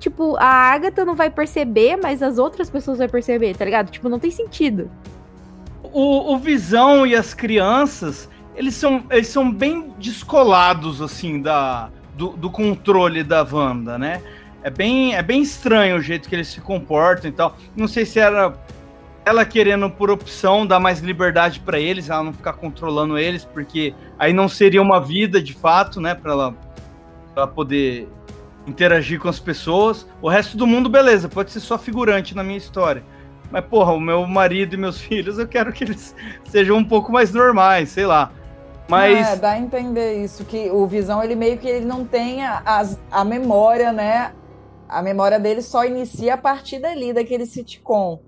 [0.01, 3.91] Tipo, a Agatha não vai perceber, mas as outras pessoas vão perceber, tá ligado?
[3.91, 4.91] Tipo, não tem sentido.
[5.83, 12.31] O, o Visão e as crianças, eles são, eles são bem descolados, assim, da, do,
[12.31, 14.23] do controle da Wanda, né?
[14.63, 17.55] É bem, é bem estranho o jeito que eles se comportam e tal.
[17.77, 18.55] Não sei se era
[19.23, 23.95] ela querendo, por opção, dar mais liberdade para eles, ela não ficar controlando eles, porque
[24.19, 26.15] aí não seria uma vida de fato, né?
[26.15, 26.53] Pra ela,
[27.35, 28.09] pra ela poder
[28.67, 30.07] interagir com as pessoas.
[30.21, 33.05] O resto do mundo, beleza, pode ser só figurante na minha história.
[33.51, 37.11] Mas, porra, o meu marido e meus filhos, eu quero que eles sejam um pouco
[37.11, 38.33] mais normais, sei lá.
[38.89, 39.29] Mas.
[39.29, 42.85] É, dá a entender isso, que o Visão, ele meio que ele não tem a,
[43.11, 44.33] a memória, né?
[44.89, 48.21] A memória dele só inicia a partir dali, daquele sitcom.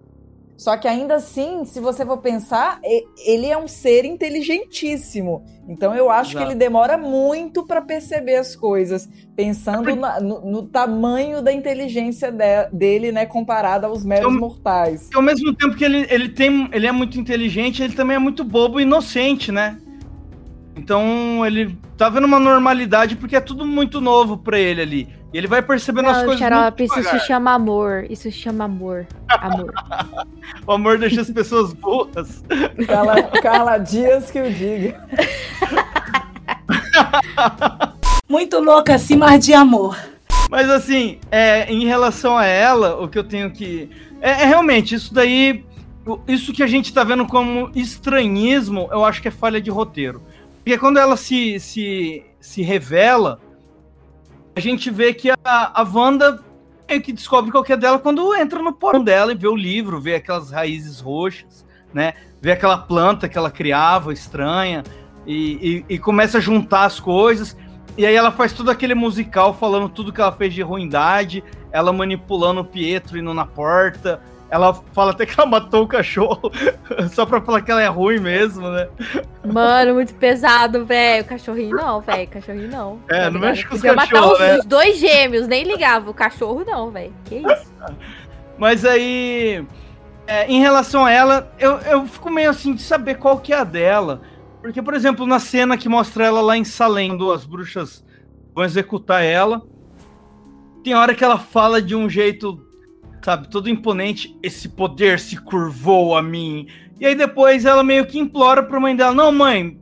[0.62, 2.78] Só que ainda assim, se você for pensar,
[3.26, 5.44] ele é um ser inteligentíssimo.
[5.68, 6.52] Então eu acho que Exato.
[6.52, 12.30] ele demora muito para perceber as coisas, pensando É na- no, no tamanho da inteligência
[12.30, 15.10] de- dele, né, comparada aos meros Então- mortais.
[15.12, 16.68] E ao mesmo tempo que ele, ele tem.
[16.72, 19.76] Ele é muito inteligente, ele também é muito bobo e inocente, né?
[20.76, 25.08] Então ele tá vendo uma normalidade porque é tudo muito novo pra ele ali.
[25.32, 26.38] E ele vai percebendo as Não, coisas.
[26.38, 28.04] Xarope, muito isso se chama amor.
[28.10, 29.06] Isso se chama amor.
[29.28, 29.72] Amor.
[30.66, 32.44] O amor deixa as pessoas burras.
[32.86, 35.02] Carla, Carla Dias que o diga.
[38.28, 39.96] Muito louca assim, mas de amor.
[40.50, 43.90] Mas assim, é, em relação a ela, o que eu tenho que.
[44.20, 45.64] É, é realmente, isso daí.
[46.26, 50.22] Isso que a gente tá vendo como estranhismo, eu acho que é falha de roteiro.
[50.56, 53.40] Porque quando ela se, se, se revela,
[54.54, 56.42] a gente vê que a, a Wanda
[56.88, 59.56] meio que descobre qual que é dela quando entra no porão dela e vê o
[59.56, 62.12] livro, vê aquelas raízes roxas, né?
[62.40, 64.82] Vê aquela planta que ela criava, estranha,
[65.26, 67.56] e, e- e começa a juntar as coisas.
[67.96, 71.92] E aí ela faz todo aquele musical falando tudo que ela fez de ruindade, ela
[71.92, 74.20] manipulando o Pietro indo na porta.
[74.52, 76.52] Ela fala até que ela matou o cachorro,
[77.10, 78.86] só pra falar que ela é ruim mesmo, né?
[79.42, 81.24] Mano, muito pesado, velho.
[81.24, 82.28] Cachorrinho não, velho.
[82.28, 83.00] Cachorrinho não.
[83.08, 83.40] É, não ligado?
[83.40, 84.58] mexe com os matar cachorros, os, né?
[84.58, 86.10] os dois gêmeos, nem ligava.
[86.10, 87.14] O cachorro não, velho.
[87.24, 87.72] Que isso?
[88.58, 89.64] Mas aí,
[90.26, 93.56] é, em relação a ela, eu, eu fico meio assim de saber qual que é
[93.56, 94.20] a dela.
[94.60, 98.04] Porque, por exemplo, na cena que mostra ela lá em Salem, quando as bruxas
[98.54, 99.62] vão executar ela,
[100.84, 102.60] tem hora que ela fala de um jeito,
[103.24, 106.66] sabe, todo imponente, esse poder se curvou a mim.
[107.00, 109.78] E aí depois ela meio que implora pra mãe dela, não, mãe,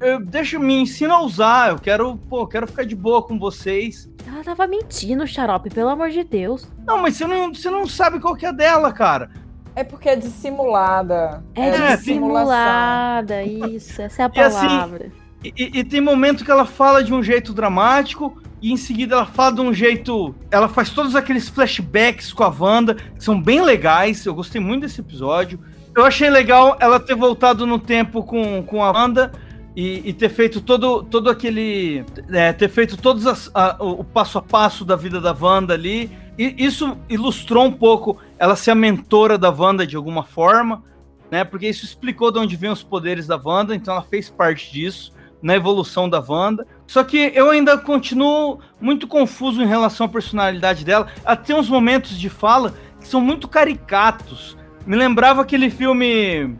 [0.00, 3.38] eu, deixa, me ensina a usar, eu quero, pô, eu quero ficar de boa com
[3.38, 4.08] vocês.
[4.26, 6.70] Ela tava mentindo, xarope, pelo amor de Deus.
[6.86, 9.30] Não, mas você não, você não sabe qual que é dela, cara.
[9.74, 11.42] É porque é dissimulada.
[11.54, 14.02] É, É, dissimulada, isso.
[14.02, 15.12] Essa é a E assim, palavra.
[15.44, 19.26] E, e- tem momento que ela fala de um jeito dramático e em seguida ela
[19.26, 20.34] fala de um jeito.
[20.50, 24.24] Ela faz todos aqueles flashbacks com a Wanda, que são bem legais.
[24.26, 25.60] Eu gostei muito desse episódio.
[25.96, 29.30] Eu achei legal ela ter voltado no tempo com, com a Wanda
[29.76, 32.04] e, e ter feito todo, todo aquele.
[32.32, 35.74] é, ter feito todos as- a- o, o passo a passo da vida da Wanda
[35.74, 36.10] ali.
[36.36, 40.82] E isso ilustrou um pouco ela ser a mentora da Wanda de alguma forma,
[41.30, 41.42] né?
[41.44, 45.12] Porque isso explicou de onde vêm os poderes da Wanda, então ela fez parte disso
[45.42, 46.66] na evolução da Wanda.
[46.86, 51.06] Só que eu ainda continuo muito confuso em relação à personalidade dela.
[51.24, 54.56] Ela tem uns momentos de fala que são muito caricatos.
[54.86, 56.56] Me lembrava aquele filme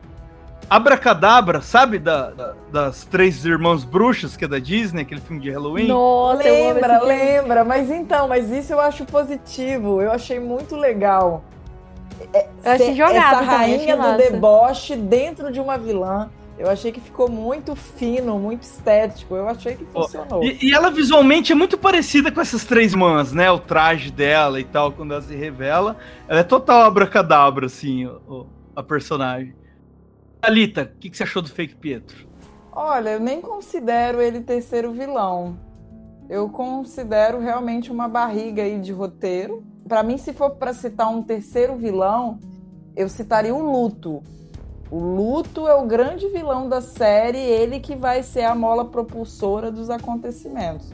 [0.70, 1.98] Abracadabra, sabe?
[1.98, 5.88] Da, da- das três irmãs bruxas, que é da Disney, aquele filme de Halloween.
[5.88, 11.42] Nossa, Lembra, lembra, mas então, mas isso eu acho positivo, eu achei muito legal.
[12.34, 14.16] É, Eu achei jogado essa também, rainha achei do massa.
[14.30, 16.28] deboche dentro de uma vilã.
[16.58, 19.36] Eu achei que ficou muito fino, muito estético.
[19.36, 20.42] Eu achei que funcionou.
[20.42, 23.48] E, e ela visualmente é muito parecida com essas três irmãs, né?
[23.50, 25.96] O traje dela e tal, quando ela se revela.
[26.26, 29.54] Ela é total abracadabra, assim, o- a personagem.
[30.42, 32.26] Alita, o que, que você achou do fake Pietro?
[32.72, 35.58] Olha, eu nem considero ele terceiro vilão.
[36.28, 39.64] Eu considero realmente uma barriga aí de roteiro.
[39.88, 42.38] Pra mim, se for pra citar um terceiro vilão,
[42.96, 44.22] eu citaria o Luto.
[44.90, 49.70] O Luto é o grande vilão da série, ele que vai ser a mola propulsora
[49.70, 50.90] dos acontecimentos.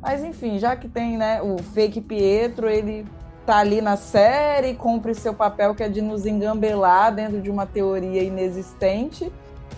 [0.00, 3.06] Mas enfim, já que tem, né, o fake Pietro, ele
[3.44, 7.66] tá ali na série, cumpre seu papel que é de nos engambelar dentro de uma
[7.66, 9.30] teoria inexistente.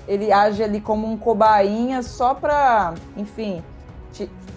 [0.06, 3.62] ele age ali como um cobainha só pra, enfim,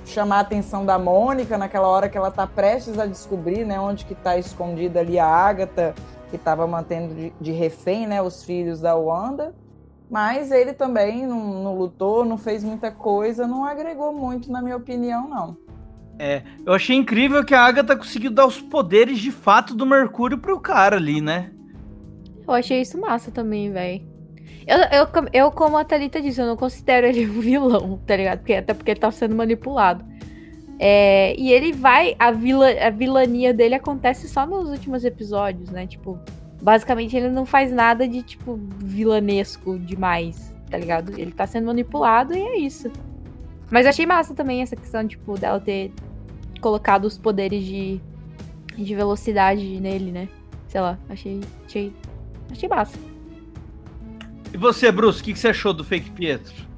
[0.06, 4.06] chamar a atenção da Mônica naquela hora que ela tá prestes a descobrir, né, onde
[4.06, 5.94] que tá escondida ali a Agatha,
[6.30, 9.54] que tava mantendo de, de refém, né, os filhos da Wanda.
[10.10, 14.76] Mas ele também não, não lutou, não fez muita coisa, não agregou muito, na minha
[14.76, 15.58] opinião, não.
[16.18, 20.38] É, eu achei incrível que a Agatha conseguiu dar os poderes de fato do Mercúrio
[20.38, 21.52] pro cara ali, né?
[22.46, 24.02] Eu achei isso massa também, velho.
[24.68, 28.40] Eu, eu, eu, como a Thalita disse, eu não considero ele um vilão, tá ligado?
[28.40, 30.04] Porque, até porque ele tá sendo manipulado.
[30.80, 32.16] É, e ele vai.
[32.18, 35.86] A, vila, a vilania dele acontece só nos últimos episódios, né?
[35.86, 36.18] Tipo,
[36.62, 41.20] basicamente ele não faz nada de, tipo, vilanesco demais, tá ligado?
[41.20, 42.90] Ele tá sendo manipulado e é isso.
[43.70, 45.92] Mas achei massa também essa questão, tipo, dela ter
[46.62, 48.02] colocado os poderes de,
[48.78, 50.30] de velocidade nele, né?
[50.70, 51.42] Sei lá, achei.
[51.66, 51.94] Achei,
[52.50, 52.98] achei massa.
[54.54, 56.69] E você, Bruce, o que, que você achou do Fake Pietro?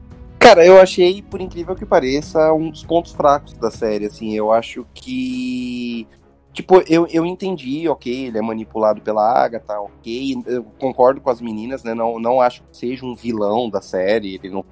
[0.41, 4.51] Cara, eu achei, por incrível que pareça, um dos pontos fracos da série, assim, eu
[4.51, 6.07] acho que...
[6.51, 11.39] Tipo, eu, eu entendi, ok, ele é manipulado pela Agatha, ok, eu concordo com as
[11.39, 14.65] meninas, né, não, não acho que seja um vilão da série, ele não,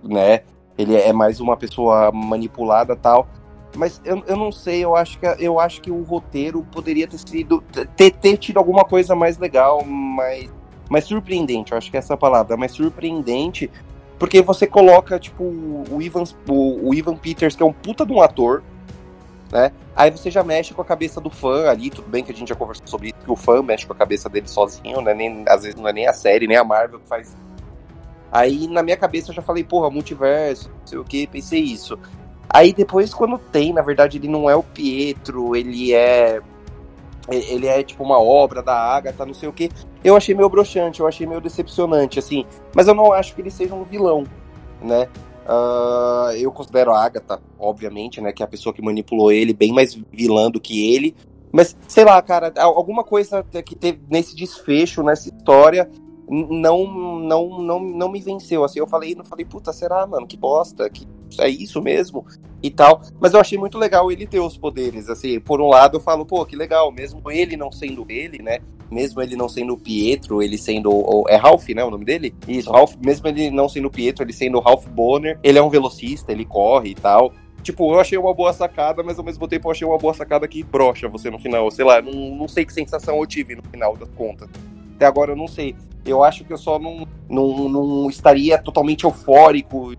[0.00, 0.44] né,
[0.78, 3.26] ele é mais uma pessoa manipulada tal,
[3.74, 7.18] mas eu, eu não sei, eu acho, que, eu acho que o roteiro poderia ter
[7.18, 7.62] sido,
[7.96, 10.50] ter, ter tido alguma coisa mais legal, mais,
[10.88, 13.68] mais surpreendente, eu acho que é essa palavra, mais surpreendente,
[14.18, 18.12] porque você coloca, tipo, o Ivan, o, o Ivan Peters, que é um puta de
[18.12, 18.62] um ator,
[19.52, 19.72] né?
[19.94, 22.48] Aí você já mexe com a cabeça do fã ali, tudo bem que a gente
[22.48, 25.14] já conversou sobre isso, que o fã mexe com a cabeça dele sozinho, né?
[25.14, 27.34] Nem, às vezes não é nem a série, nem a Marvel que faz.
[28.30, 31.98] Aí na minha cabeça eu já falei, porra, multiverso, não sei o que, pensei isso.
[32.48, 36.40] Aí depois, quando tem, na verdade, ele não é o Pietro, ele é.
[37.28, 39.68] Ele é tipo uma obra da Agatha, não sei o que.
[40.06, 42.46] Eu achei meio broxante, eu achei meio decepcionante, assim.
[42.72, 44.22] Mas eu não acho que ele seja um vilão,
[44.80, 45.08] né?
[45.44, 48.32] Uh, eu considero a Agatha, obviamente, né?
[48.32, 51.16] Que é a pessoa que manipulou ele, bem mais vilã do que ele.
[51.50, 55.90] Mas, sei lá, cara, alguma coisa que teve nesse desfecho, nessa história,
[56.28, 58.62] não, não, não, não me venceu.
[58.62, 60.24] Assim, eu falei, não falei, puta, será, mano?
[60.24, 61.04] Que bosta, que
[61.38, 62.24] é isso mesmo
[62.62, 63.02] e tal.
[63.20, 65.08] Mas eu achei muito legal ele ter os poderes.
[65.08, 68.58] Assim, por um lado, eu falo, pô, que legal, mesmo ele não sendo ele, né?
[68.90, 71.24] Mesmo ele não sendo Pietro, ele sendo.
[71.28, 71.84] É Ralph, né?
[71.84, 72.34] O nome dele?
[72.46, 76.32] Isso, Ralph, mesmo ele não sendo Pietro, ele sendo Ralph Bonner, ele é um velocista,
[76.32, 77.32] ele corre e tal.
[77.62, 80.46] Tipo, eu achei uma boa sacada, mas ao mesmo tempo eu achei uma boa sacada
[80.46, 81.68] que brocha você no final.
[81.72, 84.48] Sei lá, não, não sei que sensação eu tive no final das contas.
[84.94, 85.74] Até agora eu não sei.
[86.10, 89.94] Eu acho que eu só não, não, não estaria totalmente eufórico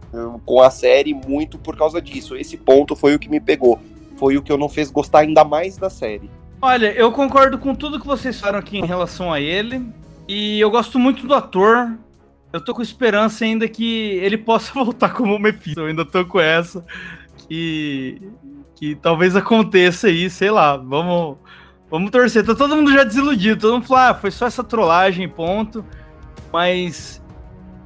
[0.45, 2.35] com a série muito por causa disso.
[2.35, 3.79] Esse ponto foi o que me pegou.
[4.17, 6.29] Foi o que eu não fez gostar ainda mais da série.
[6.61, 9.85] Olha, eu concordo com tudo que vocês falaram aqui em relação a ele.
[10.27, 11.97] E eu gosto muito do ator.
[12.51, 15.79] Eu tô com esperança ainda que ele possa voltar como Mephisto.
[15.79, 16.83] Eu ainda tô com essa.
[17.47, 18.21] Que,
[18.75, 20.77] que talvez aconteça aí, sei lá.
[20.77, 21.37] Vamos,
[21.89, 22.45] vamos torcer.
[22.45, 23.61] Tá todo mundo já desiludido.
[23.61, 25.83] Todo mundo fala, ah, foi só essa trollagem, ponto.
[26.51, 27.21] Mas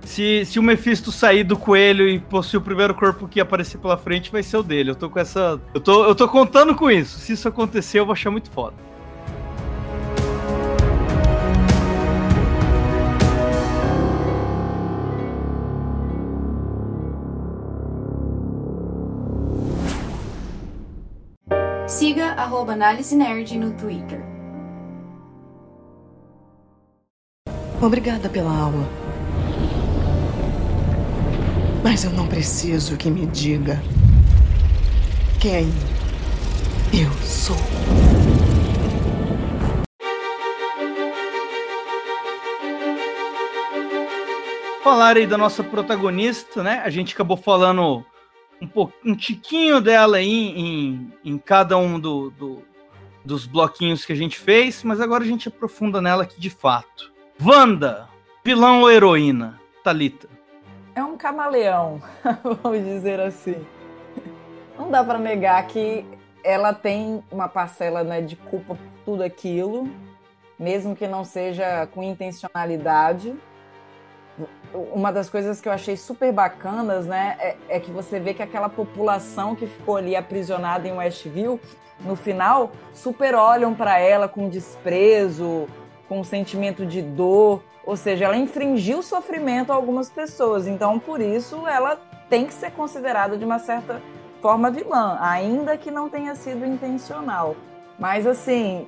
[0.03, 3.97] se, se o Mephisto sair do coelho e possuir o primeiro corpo que aparecer pela
[3.97, 4.91] frente, vai ser o dele.
[4.91, 5.59] Eu tô com essa.
[5.73, 7.19] Eu tô, eu tô contando com isso.
[7.19, 8.75] Se isso acontecer, eu vou achar muito foda.
[22.41, 24.19] Arroba Análise Nerd no Twitter.
[27.79, 28.87] Obrigada pela aula.
[31.83, 33.81] Mas eu não preciso que me diga
[35.39, 35.67] quem
[36.93, 37.55] eu sou.
[44.83, 46.81] Falar aí da nossa protagonista, né?
[46.83, 48.03] A gente acabou falando
[48.61, 52.63] um, pouco, um tiquinho dela aí em, em cada um do, do,
[53.25, 57.11] dos bloquinhos que a gente fez, mas agora a gente aprofunda nela aqui de fato.
[57.41, 58.07] Wanda,
[58.45, 59.59] vilão ou heroína?
[59.83, 60.29] Talita.
[60.93, 62.01] É um camaleão,
[62.61, 63.55] vamos dizer assim.
[64.77, 66.05] Não dá para negar que
[66.43, 69.89] ela tem uma parcela né, de culpa por tudo aquilo,
[70.59, 73.33] mesmo que não seja com intencionalidade.
[74.73, 78.41] Uma das coisas que eu achei super bacanas, né, é, é que você vê que
[78.41, 81.59] aquela população que ficou ali aprisionada em Westview,
[81.99, 85.67] no final, super olham para ela com desprezo,
[86.07, 90.67] com um sentimento de dor, ou seja, ela infringiu sofrimento a algumas pessoas.
[90.67, 94.01] Então, por isso, ela tem que ser considerada de uma certa
[94.41, 97.55] forma vilã, ainda que não tenha sido intencional.
[97.99, 98.87] Mas assim,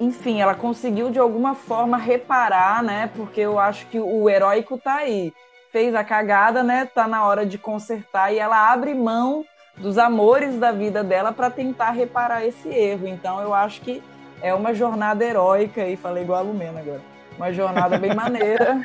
[0.00, 3.10] enfim, ela conseguiu de alguma forma reparar, né?
[3.14, 5.32] Porque eu acho que o heróico tá aí.
[5.70, 6.86] fez a cagada, né?
[6.86, 9.44] Tá na hora de consertar e ela abre mão
[9.76, 13.08] dos amores da vida dela para tentar reparar esse erro.
[13.08, 14.02] Então eu acho que
[14.40, 17.00] é uma jornada heróica e falei igual a Lumena agora.
[17.36, 18.80] Uma jornada bem maneira.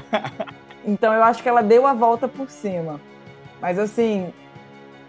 [0.84, 3.00] então eu acho que ela deu a volta por cima.
[3.60, 4.32] Mas assim,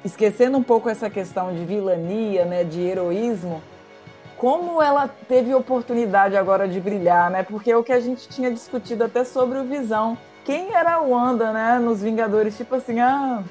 [0.06, 3.62] esquecendo um pouco essa questão de vilania, né, de heroísmo,
[4.42, 7.44] como ela teve oportunidade agora de brilhar, né?
[7.44, 10.18] Porque é o que a gente tinha discutido até sobre o Visão.
[10.44, 12.58] Quem era o Wanda, né, nos Vingadores?
[12.58, 13.44] Tipo assim, ah,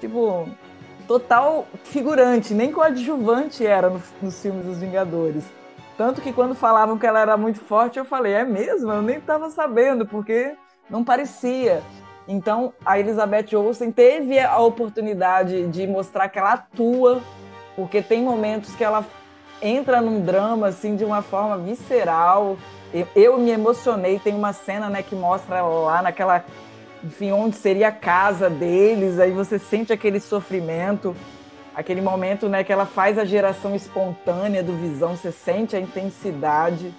[0.00, 0.48] tipo,
[1.06, 5.44] total figurante, nem coadjuvante era no, nos filmes dos Vingadores.
[5.98, 8.90] Tanto que quando falavam que ela era muito forte, eu falei, é mesmo?
[8.90, 10.54] Eu nem estava sabendo, porque
[10.88, 11.82] não parecia.
[12.26, 17.20] Então, a Elizabeth Olsen teve a oportunidade de mostrar que ela atua,
[17.76, 19.04] porque tem momentos que ela
[19.62, 22.56] entra num drama assim de uma forma visceral.
[23.14, 24.18] Eu, me emocionei.
[24.18, 26.44] Tem uma cena né, que mostra lá naquela,
[27.04, 29.18] enfim, onde seria a casa deles.
[29.18, 31.14] Aí você sente aquele sofrimento,
[31.74, 35.16] aquele momento né, que ela faz a geração espontânea do Visão.
[35.16, 36.94] Você sente a intensidade.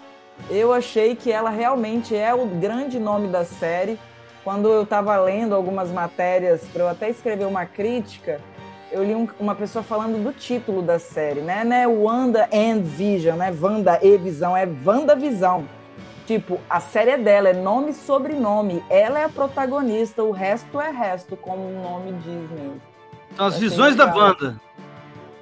[0.49, 3.99] Eu achei que ela realmente é o grande nome da série
[4.43, 8.39] quando eu estava lendo algumas matérias para eu até escrever uma crítica,
[8.91, 11.63] eu li um, uma pessoa falando do título da série, né?
[11.63, 13.53] Não é Wanda and Vision, né?
[13.59, 15.65] Wanda e Visão, é Wanda Visão.
[16.25, 18.83] Tipo, a série é dela, é nome e sobrenome.
[18.89, 22.81] Ela é a protagonista, o resto é resto, como o nome diz mesmo.
[23.35, 24.13] São as visões legal.
[24.13, 24.61] da Wanda.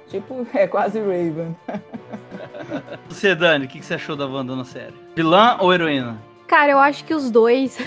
[0.08, 1.54] Tipo, é quase Raven.
[3.08, 4.94] Você, Dani, o que você achou da Wanda na série?
[5.14, 6.18] Vilã ou heroína?
[6.46, 7.78] Cara, eu acho que os dois.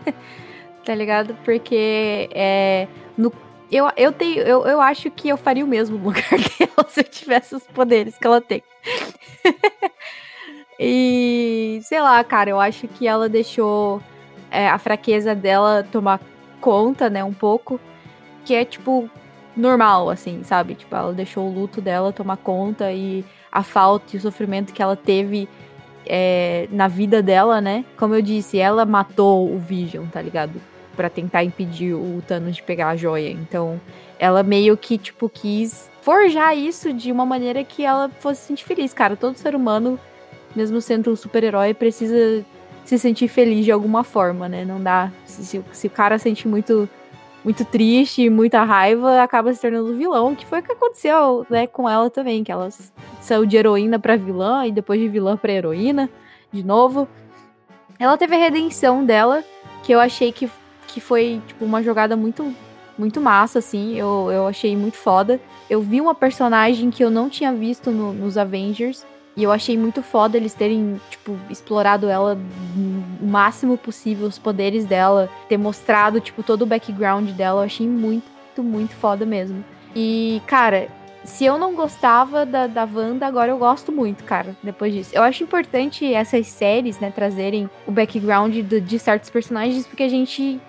[0.84, 1.36] tá ligado?
[1.44, 3.30] Porque é, no,
[3.72, 7.00] eu, eu, tenho, eu, eu acho que eu faria o mesmo no lugar dela se
[7.00, 8.62] eu tivesse os poderes que ela tem.
[10.78, 14.02] e sei lá, cara, eu acho que ela deixou
[14.50, 16.20] é, a fraqueza dela tomar
[16.60, 17.80] conta, né, um pouco.
[18.44, 19.08] Que é tipo
[19.56, 20.74] normal, assim, sabe?
[20.74, 24.82] Tipo, ela deixou o luto dela tomar conta e a falta e o sofrimento que
[24.82, 25.48] ela teve
[26.06, 27.84] é, na vida dela, né?
[27.96, 30.60] Como eu disse, ela matou o Vision, tá ligado?
[30.96, 33.30] Para tentar impedir o Thanos de pegar a joia.
[33.30, 33.80] Então,
[34.18, 38.64] ela meio que, tipo, quis forjar isso de uma maneira que ela fosse se sentir
[38.64, 38.92] feliz.
[38.92, 39.98] Cara, todo ser humano,
[40.54, 42.44] mesmo sendo um super-herói, precisa
[42.84, 44.64] se sentir feliz de alguma forma, né?
[44.64, 45.10] Não dá.
[45.24, 46.88] Se, se, se o cara sente muito
[47.44, 51.88] muito triste, muita raiva, acaba se tornando vilão, que foi o que aconteceu, né, com
[51.88, 52.68] ela também, que ela
[53.20, 56.08] saiu de heroína para vilã e depois de vilã para heroína,
[56.52, 57.08] de novo.
[57.98, 59.42] Ela teve a redenção dela,
[59.82, 60.48] que eu achei que
[60.92, 62.54] que foi, tipo, uma jogada muito,
[62.98, 63.96] muito massa, assim.
[63.96, 65.40] Eu, eu achei muito foda.
[65.68, 69.04] Eu vi uma personagem que eu não tinha visto no, nos Avengers.
[69.34, 72.38] E eu achei muito foda eles terem, tipo, explorado ela
[73.20, 77.62] o máximo possível, os poderes dela, ter mostrado, tipo, todo o background dela.
[77.62, 78.24] Eu achei muito,
[78.58, 79.64] muito foda mesmo.
[79.96, 80.88] E, cara,
[81.24, 85.10] se eu não gostava da, da Wanda, agora eu gosto muito, cara, depois disso.
[85.14, 90.08] Eu acho importante essas séries, né, trazerem o background de, de certos personagens, porque a
[90.08, 90.60] gente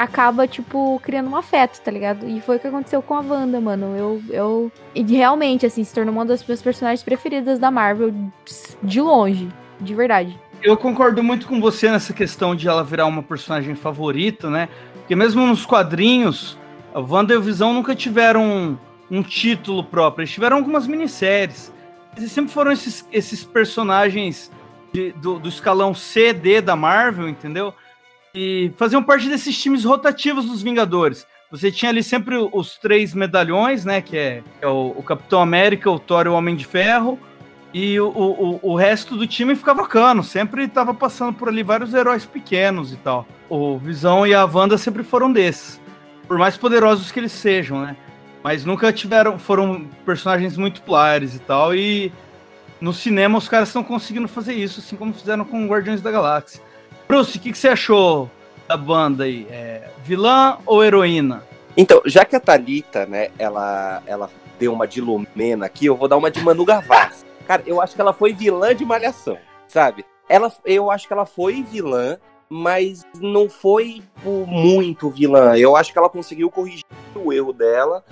[0.00, 2.26] acaba, tipo, criando um afeto, tá ligado?
[2.26, 3.94] E foi o que aconteceu com a Wanda, mano.
[3.94, 4.72] Eu, eu.
[4.94, 8.10] E realmente, assim, se tornou uma das minhas personagens preferidas da Marvel
[8.82, 9.50] de longe.
[9.78, 10.38] De verdade.
[10.62, 14.70] Eu concordo muito com você nessa questão de ela virar uma personagem favorita, né?
[14.94, 16.56] Porque mesmo nos quadrinhos,
[16.94, 18.78] a Wanda e o Visão nunca tiveram um,
[19.10, 20.22] um título próprio.
[20.22, 21.70] Eles tiveram algumas minisséries.
[22.16, 24.50] Eles sempre foram esses, esses personagens
[24.94, 27.74] de, do, do escalão C, D da Marvel, entendeu?
[28.34, 31.26] E faziam parte desses times rotativos dos Vingadores.
[31.50, 34.00] Você tinha ali sempre os três medalhões, né?
[34.00, 37.18] Que é, é o, o, Capitão América, o Thor e o Homem de Ferro.
[37.74, 41.94] E o, o, o resto do time ficava cano, sempre estava passando por ali vários
[41.94, 43.26] heróis pequenos e tal.
[43.48, 45.80] O Visão e a Wanda sempre foram desses.
[46.26, 47.96] Por mais poderosos que eles sejam, né?
[48.42, 49.36] Mas nunca tiveram.
[49.38, 51.74] Foram personagens muito populares e tal.
[51.74, 52.12] E
[52.80, 56.62] no cinema os caras estão conseguindo fazer isso, assim como fizeram com Guardiões da Galáxia.
[57.10, 58.30] Bruce, o que, que, você achou
[58.68, 59.44] da banda aí?
[59.50, 61.42] É, vilã ou heroína?
[61.76, 64.30] Então, já que a Thalita, né, ela, ela
[64.60, 67.24] deu uma de Lumena aqui, eu vou dar uma de Manu Gavassi.
[67.48, 69.36] Cara, eu acho que ela foi vilã de Malhação,
[69.66, 70.04] sabe?
[70.28, 72.16] Ela, eu acho que ela foi vilã,
[72.48, 75.58] mas não foi tipo, muito vilã.
[75.58, 76.84] Eu acho que ela conseguiu corrigir
[77.16, 78.04] o erro dela.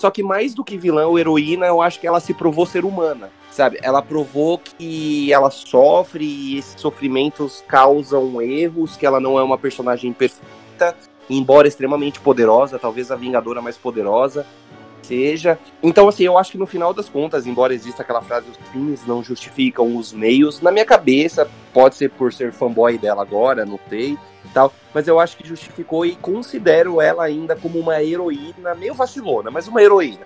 [0.00, 2.86] Só que mais do que vilã ou heroína, eu acho que ela se provou ser
[2.86, 3.78] humana sabe?
[3.82, 9.58] Ela provou que ela sofre e esses sofrimentos causam erros, que ela não é uma
[9.58, 10.96] personagem perfeita,
[11.28, 14.46] embora extremamente poderosa, talvez a Vingadora mais poderosa.
[15.10, 15.58] Seja.
[15.82, 19.04] Então, assim, eu acho que no final das contas, embora exista aquela frase, os fins
[19.04, 23.78] não justificam os meios, na minha cabeça, pode ser por ser fanboy dela agora, não
[23.88, 24.16] sei,
[24.54, 29.50] tal, mas eu acho que justificou e considero ela ainda como uma heroína, meio vacilona,
[29.50, 30.24] mas uma heroína,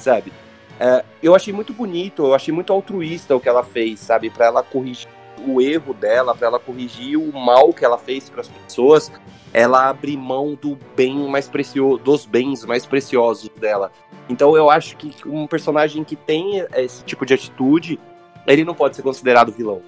[0.00, 0.32] sabe?
[0.80, 4.28] É, eu achei muito bonito, eu achei muito altruísta o que ela fez, sabe?
[4.28, 5.08] Para ela corrigir
[5.46, 9.10] o erro dela, para ela corrigir o mal que ela fez para as pessoas,
[9.52, 13.92] ela abre mão do bem mais precioso, dos bens mais preciosos dela.
[14.28, 18.00] Então eu acho que um personagem que tem esse tipo de atitude,
[18.46, 19.82] ele não pode ser considerado vilão.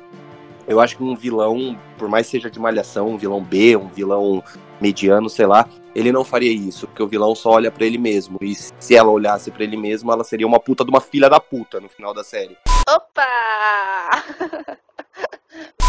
[0.68, 4.42] Eu acho que um vilão, por mais seja de malhação, um vilão B, um vilão
[4.80, 8.38] mediano, sei lá, ele não faria isso, porque o vilão só olha para ele mesmo.
[8.42, 11.40] E se ela olhasse para ele mesmo, ela seria uma puta de uma filha da
[11.40, 12.56] puta no final da série.
[12.88, 14.76] Opa!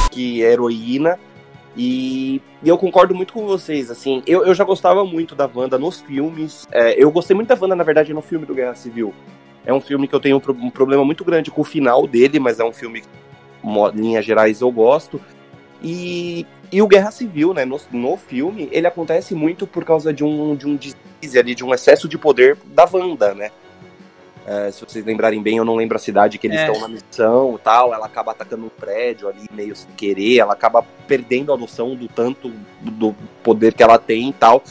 [0.09, 1.19] que é heroína.
[1.75, 5.77] E, e, eu concordo muito com vocês, assim, eu, eu já gostava muito da Wanda
[5.77, 9.13] nos filmes, é, eu gostei muito da Wanda, na verdade, no filme do Guerra Civil.
[9.63, 12.39] É um filme que eu tenho um, um problema muito grande com o final dele,
[12.39, 13.07] mas é um filme que,
[13.63, 15.21] em linhas gerais, eu gosto.
[15.83, 20.23] E, e o Guerra Civil, né, no, no filme, ele acontece muito por causa de
[20.23, 23.51] um, de um deslize ali, de um excesso de poder da Wanda, né?
[24.47, 26.65] É, se vocês lembrarem bem, eu não lembro a cidade que eles é.
[26.65, 27.93] estão na missão e tal.
[27.93, 30.37] Ela acaba atacando um prédio ali, meio sem querer.
[30.37, 34.63] Ela acaba perdendo a noção do tanto do poder que ela tem e tal.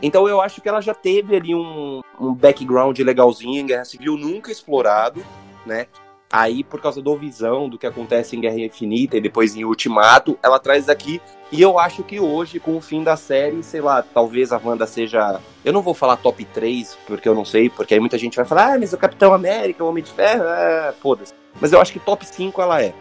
[0.00, 4.16] Então eu acho que ela já teve ali um, um background legalzinho em Guerra Civil,
[4.16, 5.22] nunca explorado,
[5.66, 5.88] né?
[6.32, 10.38] Aí, por causa do visão do que acontece em Guerra Infinita e depois em Ultimato,
[10.40, 11.20] ela traz aqui.
[11.50, 14.86] E eu acho que hoje, com o fim da série, sei lá, talvez a Wanda
[14.86, 15.40] seja.
[15.64, 18.44] Eu não vou falar top 3, porque eu não sei, porque aí muita gente vai
[18.44, 21.34] falar, ah, mas o Capitão América, o Homem de Ferro, ah, foda-se.
[21.60, 22.94] Mas eu acho que top 5 ela é.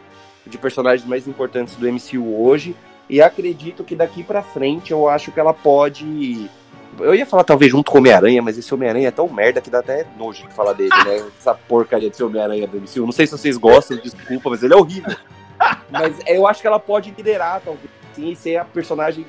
[0.47, 2.75] De personagens mais importantes do MCU hoje.
[3.07, 6.49] E acredito que daqui para frente eu acho que ela pode
[6.99, 9.69] eu ia falar talvez junto com o Homem-Aranha, mas esse Homem-Aranha é tão merda que
[9.69, 11.25] dá até nojo de falar dele, né?
[11.39, 13.05] Essa porcaria desse Homem-Aranha do MCU.
[13.05, 15.15] Não sei se vocês gostam, desculpa, mas ele é horrível.
[15.91, 19.25] Mas eu acho que ela pode liderar, talvez, sim, e ser a personagem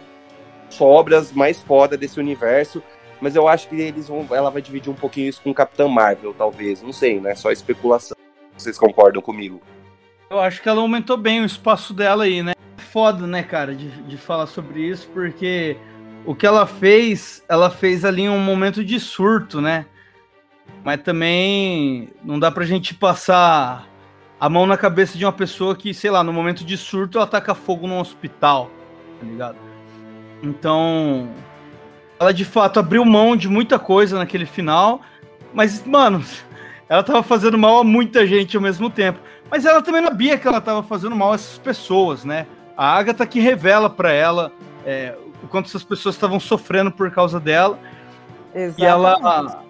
[0.68, 2.80] sobras mais foda desse universo.
[3.20, 5.88] Mas eu acho que eles vão, ela vai dividir um pouquinho isso com o Capitão
[5.88, 6.82] Marvel, talvez.
[6.82, 7.34] Não sei, né?
[7.34, 8.16] Só especulação.
[8.56, 9.60] Vocês concordam comigo?
[10.30, 12.52] Eu acho que ela aumentou bem o espaço dela aí, né?
[12.76, 15.76] Foda, né, cara, de, de falar sobre isso, porque
[16.24, 19.86] o que ela fez, ela fez ali um momento de surto, né?
[20.84, 23.86] Mas também não dá pra gente passar
[24.38, 27.26] a mão na cabeça de uma pessoa que, sei lá, no momento de surto ela
[27.26, 28.70] taca fogo num hospital,
[29.18, 29.56] tá ligado?
[30.42, 31.28] Então,
[32.18, 35.02] ela de fato abriu mão de muita coisa naquele final,
[35.52, 36.24] mas, mano,
[36.88, 39.18] ela tava fazendo mal a muita gente ao mesmo tempo.
[39.50, 42.46] Mas ela também sabia que ela tava fazendo mal a essas pessoas, né?
[42.76, 44.52] A Agatha que revela para ela
[44.86, 47.78] é, o quanto essas pessoas estavam sofrendo por causa dela.
[48.54, 48.82] Exatamente.
[48.82, 49.64] E ela.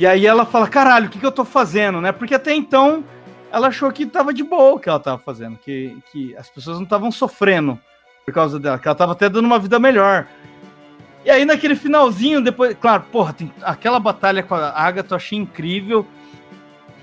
[0.00, 2.12] E aí ela fala, caralho, o que, que eu tô fazendo, né?
[2.12, 3.04] Porque até então
[3.52, 6.78] ela achou que tava de boa o que ela tava fazendo, que, que as pessoas
[6.78, 7.78] não estavam sofrendo
[8.24, 10.26] por causa dela, que ela tava até dando uma vida melhor.
[11.24, 15.38] E aí naquele finalzinho, depois, claro, porra, tem aquela batalha com a Agatha eu achei
[15.38, 16.06] incrível.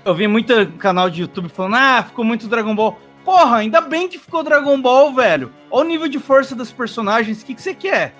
[0.04, 2.98] Eu vi muito canal de YouTube falando, ah, ficou muito Dragon Ball.
[3.24, 5.52] Porra, ainda bem que ficou Dragon Ball, velho.
[5.70, 7.42] Olha o nível de força das personagens.
[7.42, 8.14] O que, que você quer?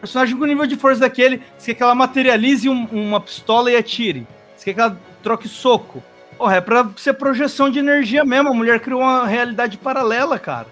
[0.00, 3.76] Personagem com nível de força daquele, você quer que ela materialize um, uma pistola e
[3.76, 4.26] atire.
[4.56, 6.02] Você quer que ela troque soco.
[6.36, 8.50] Porra, é pra ser projeção de energia mesmo.
[8.50, 10.68] A mulher criou uma realidade paralela, cara.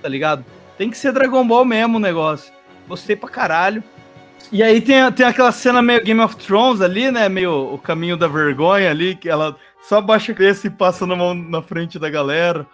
[0.00, 0.44] Tá ligado?
[0.78, 2.52] Tem que ser Dragon Ball mesmo o negócio.
[2.88, 3.84] Gostei pra caralho.
[4.50, 7.28] E aí tem, tem aquela cena meio Game of Thrones ali, né?
[7.28, 9.54] Meio o caminho da vergonha ali, que ela
[9.86, 12.66] só baixa a cabeça e passa na mão na frente da galera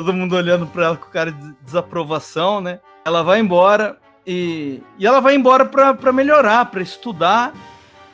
[0.00, 2.80] todo mundo olhando para ela com cara de desaprovação, né?
[3.04, 7.52] Ela vai embora e, e ela vai embora para melhorar, para estudar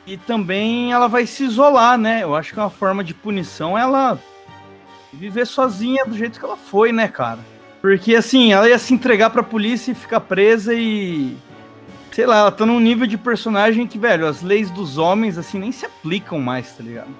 [0.05, 2.23] e também ela vai se isolar, né?
[2.23, 4.19] Eu acho que é uma forma de punição ela
[5.13, 7.39] viver sozinha do jeito que ela foi, né, cara?
[7.81, 11.37] Porque assim, ela ia se entregar pra polícia e ficar presa e.
[12.11, 15.57] Sei lá, ela tá num nível de personagem que, velho, as leis dos homens, assim,
[15.57, 17.15] nem se aplicam mais, tá ligado?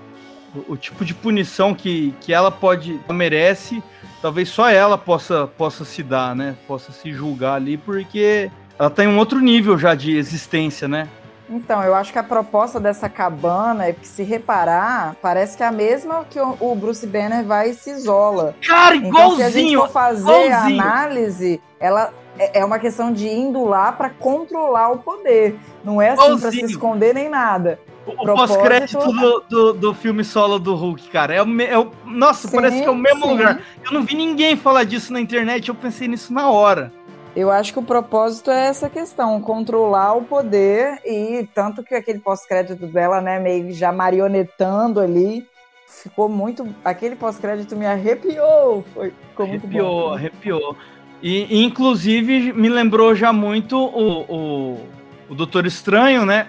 [0.54, 3.00] O, o tipo de punição que, que ela pode.
[3.10, 3.82] merece
[4.22, 6.56] talvez só ela possa, possa se dar, né?
[6.68, 11.08] Possa se julgar ali, porque ela tem tá um outro nível já de existência, né?
[11.50, 15.66] Então, eu acho que a proposta dessa cabana é que, se reparar, parece que é
[15.66, 18.54] a mesma que o Bruce Banner vai e se isola.
[18.66, 19.16] Cara, igualzinho!
[19.18, 20.82] Então, se a gente for fazer igualzinho.
[20.82, 25.58] a análise, ela é, é uma questão de indo lá para controlar o poder.
[25.84, 27.80] Não é assim para se esconder nem nada.
[28.08, 31.34] O pós-crédito do, do, do, filme solo do Hulk, cara.
[31.34, 33.32] É o, é o nossa, sim, parece que é o mesmo sim.
[33.32, 33.62] lugar.
[33.84, 36.92] Eu não vi ninguém falar disso na internet, eu pensei nisso na hora.
[37.36, 42.20] Eu acho que o propósito é essa questão, controlar o poder e tanto que aquele
[42.20, 45.46] pós-crédito dela, né, meio já marionetando ali,
[45.88, 46.68] ficou muito.
[46.84, 48.84] Aquele pós-crédito me arrepiou.
[48.94, 50.14] Foi, ficou muito Arrepiou, bom.
[50.14, 50.78] arrepiou.
[51.22, 54.88] E, e, inclusive me lembrou já muito o, o,
[55.30, 56.48] o Doutor Estranho, né?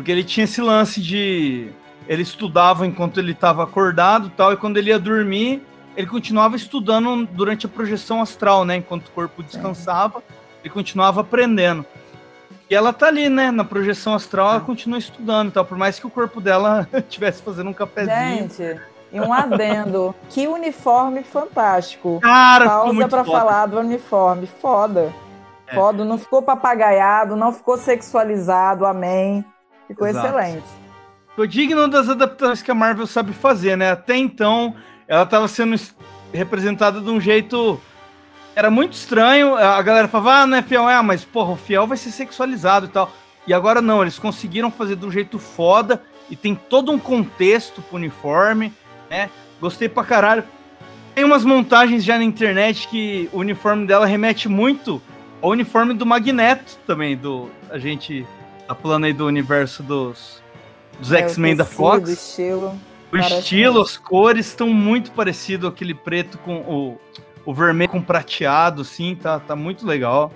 [0.00, 1.68] Porque ele tinha esse lance de.
[2.08, 5.62] Ele estudava enquanto ele estava acordado e tal, e quando ele ia dormir,
[5.94, 8.76] ele continuava estudando durante a projeção astral, né?
[8.76, 10.22] Enquanto o corpo descansava,
[10.64, 11.84] ele continuava aprendendo.
[12.70, 13.50] E ela tá ali, né?
[13.50, 17.42] Na projeção astral, ela continua estudando e tal, por mais que o corpo dela estivesse
[17.42, 18.48] fazendo um cafezinho.
[18.48, 18.80] Gente,
[19.12, 20.14] e um adendo.
[20.30, 22.20] que uniforme fantástico.
[22.22, 23.24] Cara, Pausa foda.
[23.24, 24.46] falar do uniforme.
[24.46, 25.12] Foda.
[25.66, 25.74] É.
[25.74, 26.06] Foda.
[26.06, 29.44] Não ficou papagaiado, não ficou sexualizado, amém.
[29.90, 30.26] Ficou Exato.
[30.38, 30.66] excelente.
[31.30, 33.90] Ficou digno das adaptações que a Marvel sabe fazer, né?
[33.90, 34.74] Até então,
[35.08, 35.94] ela estava sendo es-
[36.32, 37.80] representada de um jeito.
[38.54, 39.56] Era muito estranho.
[39.56, 42.86] A galera falava, ah, não é fiel, é, mas porra, o fiel vai ser sexualizado
[42.86, 43.10] e tal.
[43.46, 47.82] E agora não, eles conseguiram fazer de um jeito foda e tem todo um contexto
[47.82, 48.72] pro uniforme,
[49.08, 49.28] né?
[49.60, 50.44] Gostei pra caralho.
[51.14, 55.02] Tem umas montagens já na internet que o uniforme dela remete muito
[55.42, 57.50] ao uniforme do Magneto também, do.
[57.70, 58.24] A gente
[58.74, 60.42] tá falando aí do universo dos,
[60.98, 62.08] dos É, X-Men da Fox.
[62.08, 62.78] O estilo.
[63.12, 67.00] O estilo, as cores estão muito parecido aquele preto com o,
[67.44, 70.32] o vermelho com prateado, assim, tá, tá muito legal.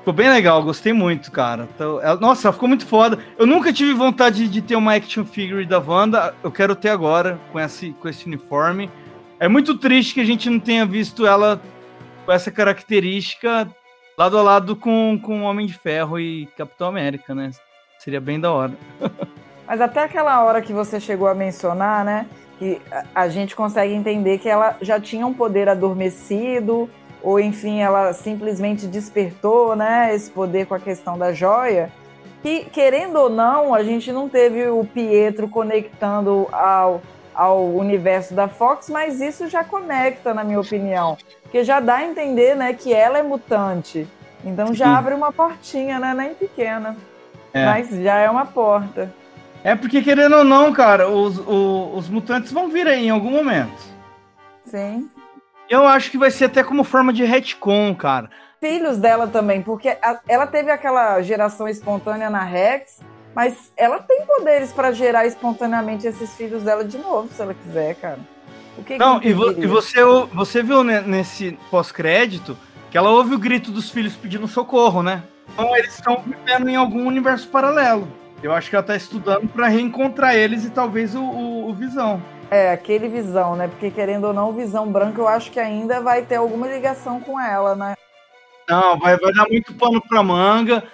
[0.00, 1.66] Ficou bem legal, gostei muito, cara.
[1.74, 3.18] Então, ela- nossa, ela ficou muito foda.
[3.38, 7.40] Eu nunca tive vontade de ter uma action figure da Wanda, eu quero ter agora
[7.50, 8.90] com esse, com esse uniforme.
[9.40, 11.60] É muito triste que a gente não tenha visto ela
[12.26, 13.66] com essa característica
[14.18, 17.50] lado a lado com, com Homem de Ferro e Capitão América, né?
[17.98, 18.72] Seria bem da hora.
[19.66, 22.26] Mas até aquela hora que você chegou a mencionar, né?
[22.58, 22.80] Que
[23.14, 26.88] a- gente consegue entender que ela já tinha um poder adormecido,
[27.22, 30.14] ou enfim, ela simplesmente despertou, né?
[30.14, 31.90] Esse poder com a questão da joia.
[32.42, 37.02] Que, querendo ou não, a gente não teve o Pietro conectando ao,
[37.34, 41.18] ao universo da Fox, mas isso já conecta, na minha opinião.
[41.42, 44.06] Porque já dá a entender, né, que ela é mutante.
[44.44, 44.92] Então já Sim.
[44.98, 46.14] abre uma portinha, né?
[46.14, 46.96] Nem pequena.
[47.52, 47.64] É.
[47.64, 49.12] Mas já é uma porta.
[49.64, 53.30] É porque, querendo ou não, cara, os, o- os mutantes vão vir aí em algum
[53.30, 53.80] momento.
[54.64, 55.08] Sim.
[55.68, 58.30] Eu acho que vai ser até como forma de retcon, cara.
[58.60, 63.00] Filhos dela também, porque a- ela teve aquela geração espontânea na Rex,
[63.34, 67.94] mas ela tem poderes para gerar espontaneamente esses filhos dela de novo, se ela quiser,
[67.96, 68.18] cara.
[68.76, 69.64] O que que Não, e, vo- impediria?
[69.64, 70.00] e você,
[70.32, 72.56] você viu né, nesse pós-crédito
[72.90, 75.22] que ela ouve o grito dos filhos pedindo socorro, né?
[75.58, 78.06] Então eles estão vivendo em algum universo paralelo.
[78.40, 82.22] Eu acho que ela tá estudando pra reencontrar eles e talvez o, o- o Visão.
[82.48, 83.66] É, aquele Visão, né?
[83.66, 87.18] Porque querendo ou não, o Visão Branco eu acho que ainda vai ter alguma ligação
[87.18, 87.94] com ela, né?
[88.68, 90.84] Não, vai, vai dar muito pano pra manga.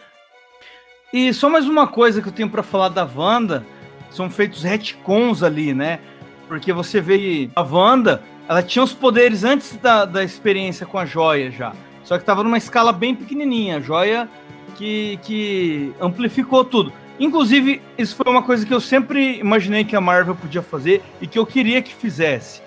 [1.13, 3.63] E só mais uma coisa que eu tenho pra falar da Wanda,
[4.11, 6.01] são feitos retcons ali, né?
[6.49, 11.05] Porque você vê a Wanda, ela tinha os poderes antes da, da experiência com a
[11.05, 11.75] joia já.
[12.03, 14.27] Só que tava numa escala bem pequenininha, a joia
[14.75, 16.93] que, que amplificou tudo.
[17.19, 21.27] Inclusive, isso foi uma coisa que eu sempre imaginei que a Marvel podia fazer e
[21.27, 22.61] que eu queria que fizesse.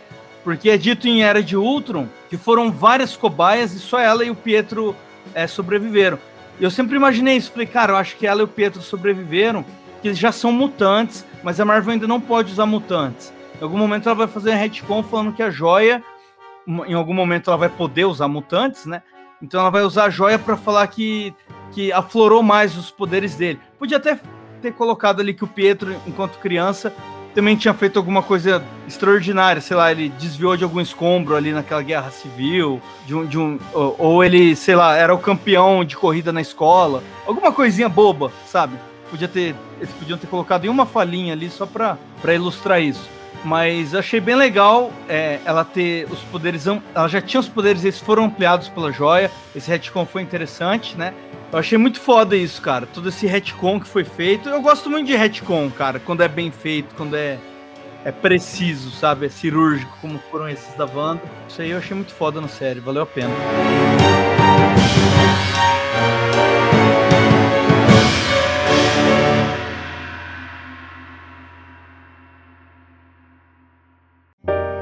[0.43, 4.32] Porque é dito em Era de Ultron que foram várias cobaias e só ela e
[4.32, 4.95] o Pietro
[5.34, 6.18] é, sobreviveram.
[6.60, 7.51] Eu sempre imaginei isso.
[7.51, 9.66] Falei, cara, eu acho que ela e o Pietro sobreviveram,
[10.01, 13.34] que eles já são mutantes, mas a Marvel ainda não pode usar mutantes.
[13.60, 16.03] Em algum momento ela vai fazer um retcon falando que a joia,
[16.88, 19.01] em algum momento ela vai poder usar mutantes, né?
[19.41, 21.34] Então ela vai usar a joia para falar que,
[21.72, 23.59] que aflorou mais os poderes dele.
[23.78, 24.20] Podia até
[24.61, 26.93] ter colocado ali que o Pietro, enquanto criança,
[27.38, 31.84] também tinha feito alguma coisa extraordinária, sei lá, ele desviou de algum escombro ali naquela
[31.84, 36.34] guerra civil, de um, de um ou, ele, sei lá, era o campeão de corrida
[36.34, 38.76] na escola, alguma coisinha boba, sabe?
[39.11, 43.07] Podia ter, eles podiam ter colocado em uma falinha ali só pra, pra ilustrar isso.
[43.45, 46.65] Mas achei bem legal é, ela ter os poderes.
[46.65, 49.32] Ela já tinha os poderes, eles foram ampliados pela joia.
[49.55, 51.13] Esse retcon foi interessante, né?
[51.52, 52.86] Eu achei muito foda isso, cara.
[52.86, 54.50] Todo esse retcon que foi feito.
[54.50, 56.00] Eu gosto muito de retcon, cara.
[56.00, 57.39] Quando é bem feito, quando é,
[58.04, 59.28] é preciso, sabe?
[59.28, 61.22] É cirúrgico, como foram esses da Wanda.
[61.48, 62.82] Isso aí eu achei muito foda na série.
[62.82, 63.34] Valeu a pena.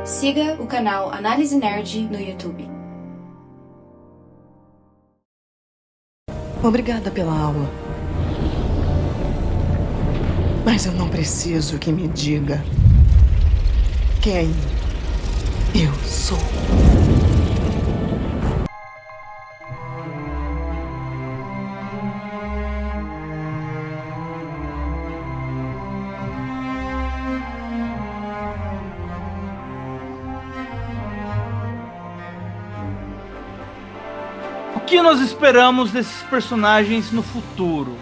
[0.03, 2.74] Siga o canal Análise Nerd no YouTube.
[6.65, 7.69] Obrigada pela aula.
[10.65, 12.65] Mas eu não preciso que me diga
[14.19, 14.51] quem
[15.75, 16.39] eu sou.
[34.95, 37.97] Que nós esperamos desses personagens no futuro?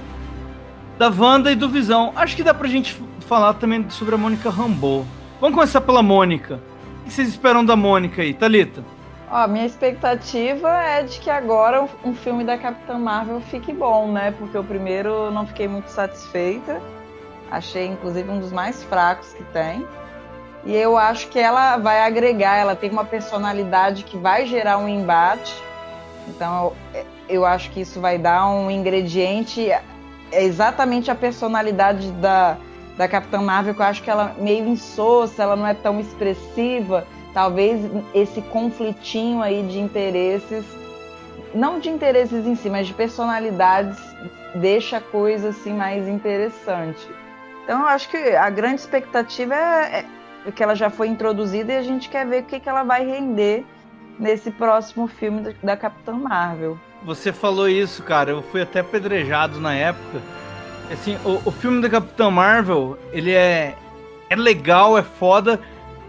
[0.96, 2.14] Da Wanda e do Visão.
[2.16, 5.04] Acho que dá pra gente falar também sobre a Mônica Rambeau.
[5.41, 6.62] Vamos começar pela Mônica.
[7.02, 8.84] O que vocês esperam da Mônica aí, Thalita?
[9.32, 14.30] Ó, minha expectativa é de que agora um filme da Capitã Marvel fique bom, né?
[14.38, 16.80] Porque o primeiro não fiquei muito satisfeita.
[17.50, 19.84] Achei, inclusive, um dos mais fracos que tem.
[20.64, 24.88] E eu acho que ela vai agregar, ela tem uma personalidade que vai gerar um
[24.88, 25.60] embate.
[26.28, 26.74] Então,
[27.28, 29.69] eu acho que isso vai dar um ingrediente.
[29.69, 32.57] É exatamente a personalidade da,
[32.97, 35.99] da Capitã Marvel, que eu acho que ela é meio insossa, ela não é tão
[35.99, 37.05] expressiva.
[37.34, 37.80] Talvez
[38.13, 40.65] esse conflitinho aí de interesses,
[41.53, 43.99] não de interesses em si, mas de personalidades,
[44.55, 47.07] deixa a coisa assim mais interessante.
[47.63, 50.05] Então, eu acho que a grande expectativa é,
[50.45, 52.84] é que ela já foi introduzida e a gente quer ver o que, que ela
[52.84, 53.65] vai render
[54.20, 56.78] nesse próximo filme da Capitã Marvel.
[57.03, 58.32] Você falou isso, cara.
[58.32, 60.22] Eu fui até apedrejado na época.
[60.91, 63.76] Assim, o, o filme da Capitã Marvel, ele é,
[64.30, 65.59] é legal, é foda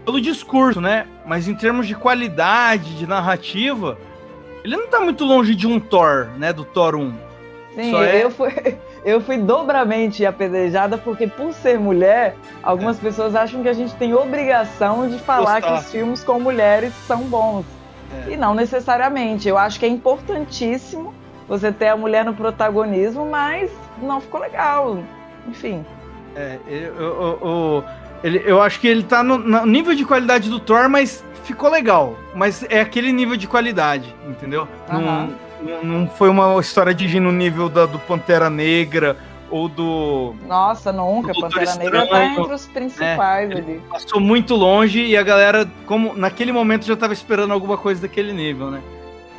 [0.05, 1.07] pelo discurso, né?
[1.25, 3.97] Mas em termos de qualidade, de narrativa,
[4.63, 6.53] ele não tá muito longe de um Thor, né?
[6.53, 7.13] Do Thor 1.
[7.75, 8.23] Sim, é...
[8.23, 8.51] eu, fui,
[9.03, 13.01] eu fui dobramente apedrejada porque, por ser mulher, algumas é.
[13.01, 15.67] pessoas acham que a gente tem obrigação de falar Gostar.
[15.67, 17.65] que os filmes com mulheres são bons.
[18.27, 18.33] É.
[18.33, 19.47] E não necessariamente.
[19.47, 21.13] Eu acho que é importantíssimo
[21.47, 24.99] você ter a mulher no protagonismo, mas não ficou legal.
[25.47, 25.85] Enfim.
[26.35, 27.83] É, eu, eu, eu,
[28.23, 31.69] ele, eu acho que ele tá no, no, nível de qualidade do Thor, mas ficou
[31.69, 32.17] legal.
[32.33, 34.67] Mas é aquele nível de qualidade, entendeu?
[34.91, 34.99] Uhum.
[34.99, 39.15] Não, não, não, foi uma história de no nível da, do Pantera Negra
[39.49, 40.35] ou do.
[40.47, 41.33] Nossa, nunca.
[41.33, 43.81] Do Pantera Estranho, Negra tá entre os principais é, ali.
[43.89, 48.33] Passou muito longe e a galera, como naquele momento, já tava esperando alguma coisa daquele
[48.33, 48.81] nível, né?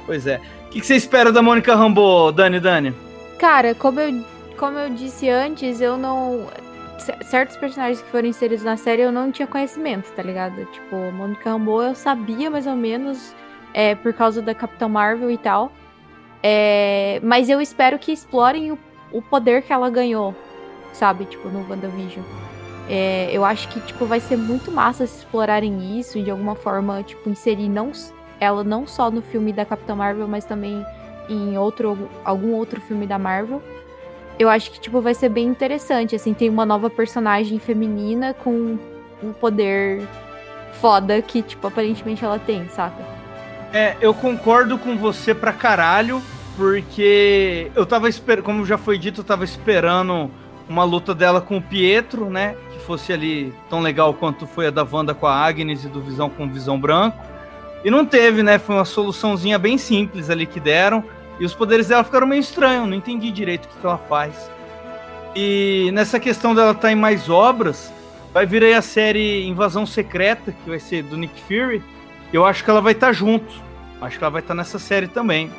[0.05, 0.41] Pois é.
[0.67, 2.95] O que, que você espera da Mônica Rambo, Dani, Dani?
[3.39, 4.25] Cara, como eu,
[4.57, 6.47] como eu disse antes, eu não.
[7.23, 10.65] Certos personagens que foram inseridos na série eu não tinha conhecimento, tá ligado?
[10.67, 13.35] Tipo, Mônica Rambo eu sabia mais ou menos
[13.75, 15.71] é, por causa da Capitã Marvel e tal.
[16.43, 18.79] É, mas eu espero que explorem o
[19.13, 20.35] o poder que ela ganhou,
[20.93, 21.25] sabe?
[21.25, 22.25] Tipo, no WandaVision.
[22.89, 26.55] É, eu acho que, tipo, vai ser muito massa se explorarem isso e de alguma
[26.55, 27.91] forma, tipo, inserir não,
[28.39, 30.85] ela não só no filme da Capitã Marvel, mas também
[31.29, 33.61] em outro, algum outro filme da Marvel.
[34.39, 38.79] Eu acho que, tipo, vai ser bem interessante, assim, tem uma nova personagem feminina com
[39.23, 40.07] um poder
[40.75, 43.03] foda que, tipo, aparentemente ela tem, saca?
[43.73, 46.23] É, eu concordo com você pra caralho,
[46.57, 50.31] porque eu tava esperando, como já foi dito, eu tava esperando
[50.69, 52.57] uma luta dela com o Pietro, né?
[52.73, 56.01] Que fosse ali tão legal quanto foi a da Wanda com a Agnes e do
[56.01, 57.19] Visão com o Visão Branco.
[57.85, 58.59] E não teve, né?
[58.59, 61.05] Foi uma soluçãozinha bem simples ali que deram.
[61.39, 64.51] E os poderes dela ficaram meio estranhos, não entendi direito o que, que ela faz.
[65.35, 67.93] E nessa questão dela estar tá em mais obras,
[68.33, 71.83] vai vir aí a série Invasão Secreta, que vai ser do Nick Fury.
[72.33, 73.53] Eu acho que ela vai estar tá junto.
[74.01, 75.51] Acho que ela vai estar tá nessa série também.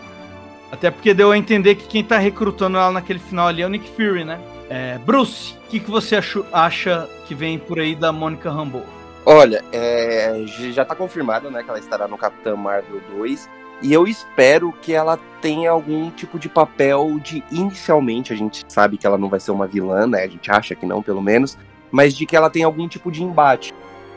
[0.72, 3.70] Até porque deu a entender que quem tá recrutando ela naquele final ali é o
[3.70, 4.40] Nick Fury, né?
[4.70, 6.20] É, Bruce, o que, que você
[6.52, 8.86] acha, que vem por aí da Mônica Rambeau?
[9.26, 13.50] Olha, é, já tá confirmado, né, que ela estará no Capitão Marvel 2.
[13.82, 17.44] E eu espero que ela tenha algum tipo de papel de.
[17.52, 20.24] Inicialmente, a gente sabe que ela não vai ser uma vilã, né?
[20.24, 21.58] A gente acha que não, pelo menos.
[21.92, 23.74] Mas de que ela tenha algum tipo de embate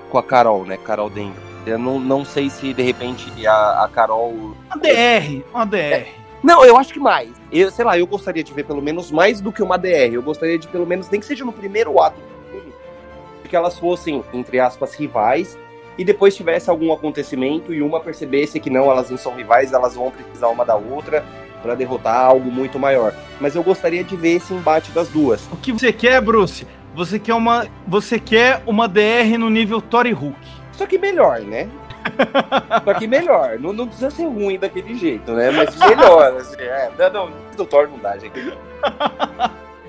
[0.08, 0.78] com a Carol, né?
[0.78, 1.42] Carol Denver.
[1.66, 4.56] Eu não, não sei se de repente a, a Carol.
[4.66, 5.76] Uma DR, uma DR.
[5.76, 6.08] É,
[6.42, 7.30] não, eu acho que mais.
[7.52, 10.12] Eu, sei lá, eu gostaria de ver pelo menos mais do que uma DR.
[10.12, 12.72] Eu gostaria de pelo menos, nem que seja no primeiro ato do filme,
[13.48, 15.58] que elas fossem, entre aspas, rivais,
[15.98, 19.94] e depois tivesse algum acontecimento e uma percebesse que não, elas não são rivais, elas
[19.94, 21.24] vão precisar uma da outra
[21.62, 23.14] para derrotar algo muito maior.
[23.38, 25.46] Mas eu gostaria de ver esse embate das duas.
[25.52, 26.66] O que você quer, Bruce?
[26.94, 30.38] Você quer uma, você quer uma DR no nível Thor e Hulk.
[30.72, 31.68] Só que melhor, né?
[32.84, 33.58] Só que melhor.
[33.58, 35.50] Não, não, precisa ser ruim daquele jeito, né?
[35.50, 36.56] Mas melhor, assim.
[36.60, 38.32] É, não, não, do Thor não dá, gente.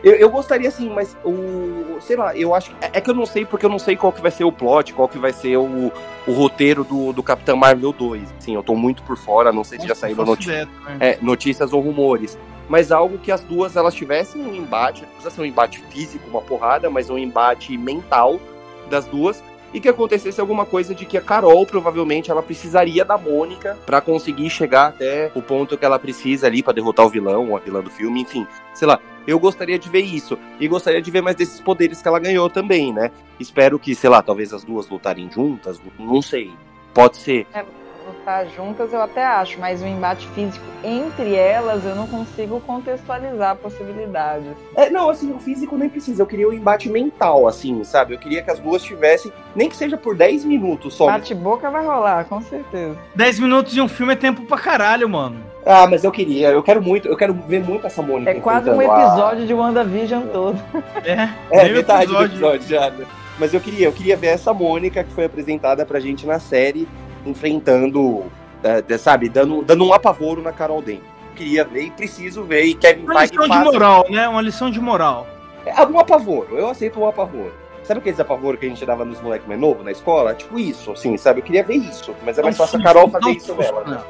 [0.03, 1.99] Eu, eu, gostaria, assim, mas o.
[2.01, 2.71] Sei lá, eu acho.
[2.81, 4.51] É, é, que eu não sei, porque eu não sei qual que vai ser o
[4.51, 5.91] plot, qual que vai ser o,
[6.27, 8.33] o roteiro do, do Capitão Marvel 2.
[8.39, 10.67] Sim, eu tô muito por fora, não sei se já saíram notícias,
[10.99, 12.37] é, notícias ou rumores.
[12.67, 16.27] Mas algo que as duas elas tivessem um embate, não precisa ser um embate físico,
[16.29, 18.39] uma porrada, mas um embate mental
[18.89, 19.43] das duas
[19.73, 24.01] e que acontecesse alguma coisa de que a Carol provavelmente ela precisaria da Mônica para
[24.01, 27.59] conseguir chegar até o ponto que ela precisa ali para derrotar o vilão ou a
[27.59, 28.99] vilã do filme, enfim, sei lá.
[29.25, 32.49] Eu gostaria de ver isso e gostaria de ver mais desses poderes que ela ganhou
[32.49, 33.11] também, né?
[33.39, 36.51] Espero que, sei lá, talvez as duas lutarem juntas, não sei.
[36.93, 37.45] Pode ser.
[37.53, 37.63] É,
[38.21, 43.55] lutar juntas eu até acho, mas o embate físico entre elas eu não consigo contextualizar
[43.57, 44.47] possibilidades.
[44.75, 46.21] É, não, assim, o físico nem precisa.
[46.21, 48.13] Eu queria o embate mental, assim, sabe?
[48.13, 51.07] Eu queria que as duas tivessem, nem que seja por 10 minutos só.
[51.07, 52.95] Bate-boca vai rolar, com certeza.
[53.15, 55.37] 10 minutos de um filme é tempo pra caralho, mano.
[55.65, 58.31] Ah, mas eu queria, eu quero muito, eu quero ver muito essa Mônica.
[58.31, 60.59] É quase um enfrentando a- episódio de WandaVision todo.
[61.05, 62.25] É, É, metade do episódio.
[62.55, 62.89] episódio já.
[62.89, 63.05] né?
[63.37, 66.87] Mas eu queria, eu queria ver essa Mônica que foi apresentada pra gente na série,
[67.25, 68.25] enfrentando,
[68.81, 71.03] de- sabe, dando, dando um apavoro na Carol Dane.
[71.35, 72.63] Queria ver e preciso ver.
[72.65, 74.27] E Kevin Uma Feige lição de faz moral, né?
[74.27, 75.27] Uma lição de moral.
[75.65, 77.53] É um apavoro, eu aceito um apavoro.
[77.83, 80.33] Sabe aqueles apavoro que a gente dava nos moleques mais novos na escola?
[80.35, 81.39] Tipo isso, assim, sabe?
[81.39, 83.83] Eu queria ver isso, mas é mais fácil a Carol fazer um isso susto nela.
[83.83, 83.89] né?
[83.91, 84.07] nela.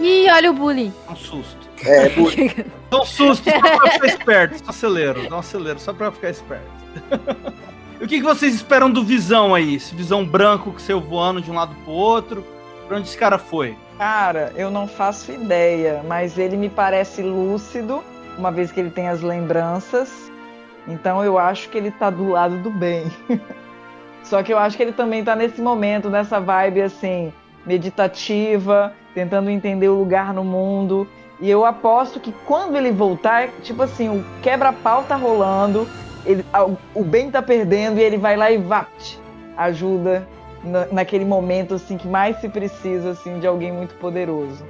[0.00, 0.92] Ih, olha o bullying.
[1.06, 1.68] Dá um susto.
[1.84, 2.30] É, bu-
[2.90, 4.58] Dá um susto só pra ficar esperto.
[4.64, 6.66] Só acelero, dá um acelero só pra ficar esperto.
[8.02, 9.76] E o que, que vocês esperam do Visão aí?
[9.76, 12.44] Esse Visão branco que saiu voando de um lado pro outro.
[12.88, 13.76] Pra onde esse cara foi?
[13.96, 18.02] Cara, eu não faço ideia, mas ele me parece lúcido,
[18.36, 20.32] uma vez que ele tem as lembranças.
[20.88, 23.04] Então eu acho que ele tá do lado do bem.
[24.24, 27.32] Só que eu acho que ele também tá nesse momento, nessa vibe assim,
[27.64, 31.06] meditativa, tentando entender o lugar no mundo.
[31.40, 35.86] E eu aposto que quando ele voltar, tipo assim, o quebra-pau tá rolando,
[36.24, 36.44] ele,
[36.94, 39.18] o bem tá perdendo e ele vai lá e vapt,
[39.56, 40.26] ajuda
[40.62, 44.64] na- naquele momento assim que mais se precisa assim de alguém muito poderoso.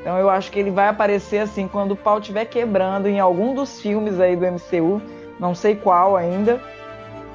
[0.00, 3.54] Então eu acho que ele vai aparecer assim quando o pau estiver quebrando em algum
[3.54, 5.00] dos filmes aí do MCU,
[5.38, 6.60] não sei qual ainda.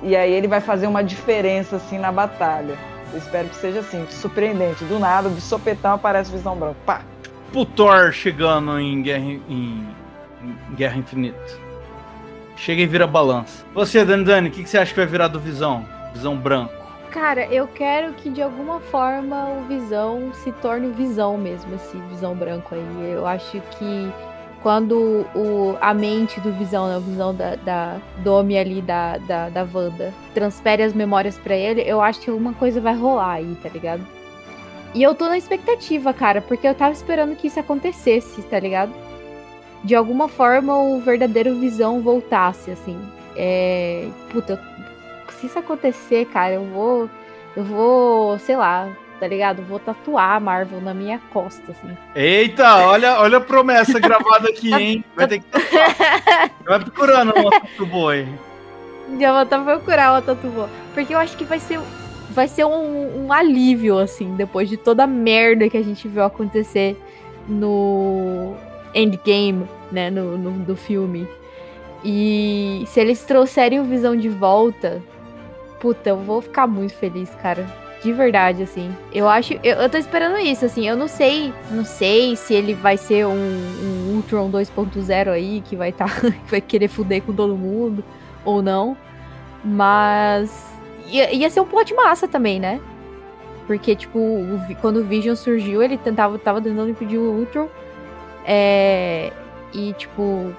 [0.02, 2.78] E aí ele vai fazer uma diferença assim na batalha.
[3.12, 4.84] Eu espero que seja assim, surpreendente.
[4.86, 6.78] Do nada, de sopetão aparece Visão Branco.
[6.86, 7.02] Pá!
[7.52, 11.69] Pro Thor chegando em Guerra, em, em Guerra Infinita.
[12.60, 13.66] Chega e vira balança.
[13.74, 15.86] Você, Dani Dani, o que, que você acha que vai virar do Visão?
[16.14, 16.74] Visão branco.
[17.10, 22.36] Cara, eu quero que de alguma forma o Visão se torne Visão mesmo, esse Visão
[22.36, 23.12] branco aí.
[23.12, 24.12] Eu acho que
[24.62, 29.48] quando o, a mente do Visão, né, Visão da, da do homem ali da, da,
[29.48, 33.58] da Wanda, transfere as memórias pra ele, eu acho que alguma coisa vai rolar aí,
[33.64, 34.06] tá ligado?
[34.94, 38.92] E eu tô na expectativa, cara, porque eu tava esperando que isso acontecesse, tá ligado?
[39.84, 43.00] De alguma forma o verdadeiro Visão voltasse, assim.
[43.36, 44.08] É.
[44.32, 44.62] Puta,
[45.40, 47.10] se isso acontecer, cara, eu vou.
[47.56, 49.64] Eu vou, sei lá, tá ligado?
[49.64, 51.98] Vou tatuar a Marvel na minha costa, assim.
[52.16, 55.04] Eita, olha, olha a promessa gravada aqui, hein?
[55.16, 56.52] Vai ter que tatuar.
[56.66, 58.28] Vai procurando uma do boi.
[59.18, 60.70] Já vou até procurar uma tatu boa.
[60.94, 61.80] Porque eu acho que vai ser.
[62.32, 66.24] Vai ser um, um alívio, assim, depois de toda a merda que a gente viu
[66.24, 66.96] acontecer
[67.48, 68.09] no
[68.94, 70.10] Endgame, né?
[70.10, 71.28] No, no, do filme.
[72.04, 75.02] E se eles trouxerem o Visão de volta,
[75.80, 77.68] puta, eu vou ficar muito feliz, cara.
[78.02, 78.96] De verdade, assim.
[79.14, 79.54] Eu acho.
[79.62, 80.88] Eu, eu tô esperando isso, assim.
[80.88, 81.54] Eu não sei.
[81.70, 86.06] Não sei se ele vai ser um, um Ultron 2.0 aí, que vai tá,
[86.46, 88.04] que vai querer fuder com todo mundo,
[88.46, 88.96] ou não.
[89.64, 90.74] Mas.
[91.08, 92.80] Ia, ia ser um plot massa também, né?
[93.68, 97.68] Porque, tipo, o quando o Vision surgiu, ele tentava, tava tentando impedir o Ultron.
[98.46, 99.32] É,
[99.74, 100.54] e, tipo,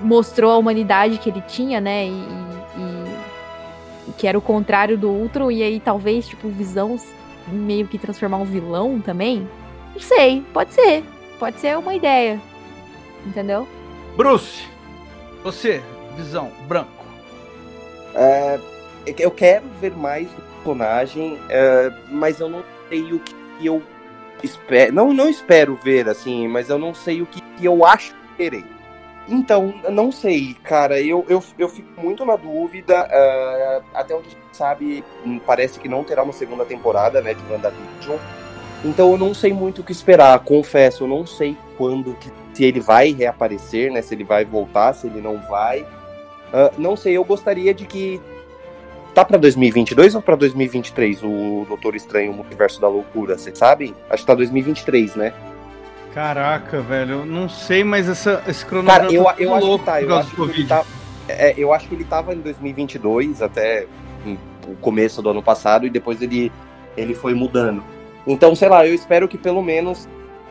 [0.00, 2.06] mostrou a humanidade que ele tinha, né?
[2.06, 5.50] E, e- e que era o contrário do Ultron.
[5.50, 6.98] E aí, talvez, tipo, Visão
[7.48, 9.48] meio que transformar um vilão também.
[9.94, 11.04] Não sei, pode ser.
[11.38, 12.40] Pode ser uma ideia.
[13.26, 13.66] Entendeu?
[14.16, 14.64] Bruce,
[15.42, 15.82] você,
[16.16, 16.90] Visão, branco.
[18.14, 18.58] É,
[19.18, 23.82] eu quero ver mais do personagem, é, mas eu não sei o que eu
[24.42, 24.92] espero.
[24.92, 28.64] Não, não espero ver, assim, mas eu não sei o que eu acho que verei.
[29.28, 31.00] Então, não sei, cara.
[31.00, 33.06] Eu, eu, eu fico muito na dúvida.
[33.10, 37.34] é, até onde a gente sabe, hum, parece que não terá uma segunda temporada, né,
[37.34, 38.18] de WandaVision.
[38.84, 42.64] Então eu não sei muito o que esperar, confesso, eu não sei quando, que, se
[42.64, 44.02] ele vai reaparecer, né?
[44.02, 45.86] Se ele vai voltar, se ele não vai.
[46.52, 48.20] Ah, não sei, eu gostaria de que.
[49.18, 53.92] Tá pra 2022 ou pra 2023 o Doutor Estranho, o Multiverso da Loucura, vocês sabem?
[54.08, 55.32] Acho que tá 2023, né?
[56.14, 59.84] Caraca, velho, eu não sei, mas essa, esse cronograma Cara, eu, tá eu acho que
[59.84, 60.02] tá.
[60.02, 60.84] Eu acho que, tá
[61.28, 63.86] é, eu acho que ele tava em 2022, até
[64.24, 64.38] em-
[64.68, 66.52] o começo do ano passado, e depois ele,
[66.96, 67.82] ele foi mudando.
[68.24, 70.08] Então, sei lá, eu espero que pelo menos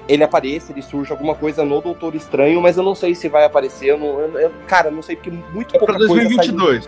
[0.10, 3.46] ele apareça, ele surja alguma coisa no Doutor Estranho, mas eu não sei se vai
[3.46, 3.92] aparecer.
[3.92, 6.82] Eu não, eu- eu- cara, eu não sei, porque muito É pouca pra coisa saiu.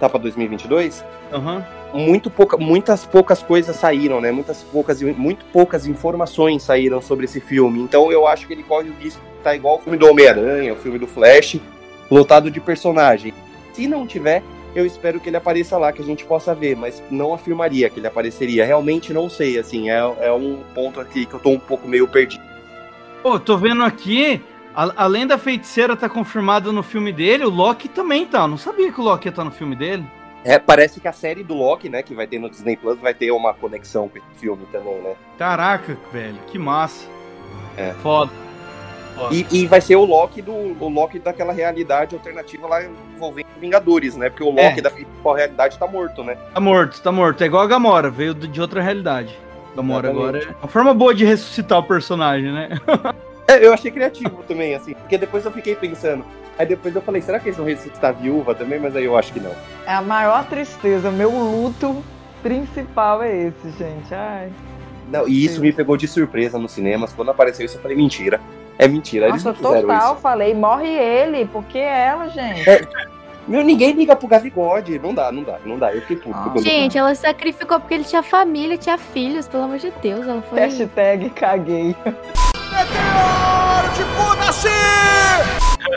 [0.00, 1.04] Tá pra 2022?
[1.32, 1.64] Aham.
[1.92, 4.32] muito pouca, muitas poucas coisas saíram, né?
[4.32, 7.80] Muitas poucas, muito poucas informações saíram sobre esse filme.
[7.80, 10.72] Então eu acho que ele corre o risco de estar igual o filme do Homem-Aranha,
[10.72, 11.60] o filme do Flash,
[12.10, 13.34] lotado de personagem.
[13.74, 14.42] Se não tiver,
[14.74, 18.00] eu espero que ele apareça lá, que a gente possa ver, mas não afirmaria que
[18.00, 18.64] ele apareceria.
[18.64, 22.06] Realmente não sei, assim, é, é um ponto aqui que eu tô um pouco meio
[22.08, 22.42] perdido.
[23.22, 24.40] Pô, tô vendo aqui,
[24.74, 28.40] a- além da feiticeira tá confirmada no filme dele, o Loki também tá.
[28.42, 30.04] Eu não sabia que o Loki ia estar no filme dele.
[30.44, 33.12] É, parece que a série do Loki, né, que vai ter no Disney Plus, vai
[33.12, 35.14] ter uma conexão com esse filme também, né?
[35.38, 37.06] Caraca, velho, que massa.
[37.76, 37.92] É.
[38.02, 38.30] Foda.
[39.16, 39.34] Foda.
[39.34, 42.82] E, e vai ser o Loki do o Loki daquela realidade alternativa lá
[43.16, 44.30] envolvendo Vingadores, né?
[44.30, 44.80] Porque o Loki É.
[44.80, 46.36] da principal realidade tá morto, né?
[46.54, 47.42] Tá morto, tá morto.
[47.42, 49.38] É igual a Gamora, veio de de outra realidade.
[49.76, 50.38] Gamora Exatamente.
[50.44, 52.70] agora é uma forma boa de ressuscitar o personagem, né?
[53.50, 56.24] É, eu achei criativo também, assim, porque depois eu fiquei pensando.
[56.58, 58.78] Aí depois eu falei, será que eles vão ressuscitar a viúva também?
[58.78, 59.52] Mas aí eu acho que não.
[59.86, 61.10] É a maior tristeza.
[61.10, 62.04] Meu luto
[62.42, 64.14] principal é esse, gente.
[64.14, 64.52] Ai.
[65.10, 67.12] Não, e isso me pegou de surpresa nos cinemas.
[67.12, 68.40] Quando apareceu isso, eu falei, mentira.
[68.78, 70.22] É mentira, eles Nossa, não total, isso.
[70.22, 72.68] falei, morre ele, porque ela, gente.
[72.68, 72.86] É,
[73.46, 74.98] Meu, ninguém liga pro Gavigode.
[74.98, 75.94] Não dá, não dá, não dá.
[75.94, 76.34] Eu fiquei puto.
[76.34, 76.62] Ah.
[76.62, 80.26] Gente, ela se sacrificou porque ele tinha família, tinha filhos, pelo amor de Deus.
[80.26, 80.60] Ela foi.
[80.60, 81.94] Hashtag caguei.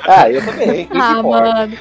[0.08, 0.88] Ah, eu também.
[0.92, 1.78] Ah, mano.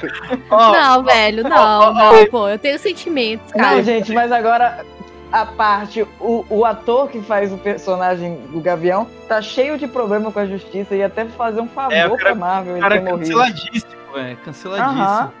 [0.49, 2.47] Ó, Não, velho, não, não, pô.
[2.49, 3.75] Eu tenho sentimentos, cara.
[3.75, 4.85] Não, gente, mas agora
[5.31, 10.31] a parte, o, o ator que faz o personagem do Gavião tá cheio de problema
[10.31, 12.95] com a justiça e até fazer um favor É, cara- pra Marvel o ele cara
[12.95, 14.37] é canceladíssimo, velho.
[14.37, 15.33] Canceladíssimo.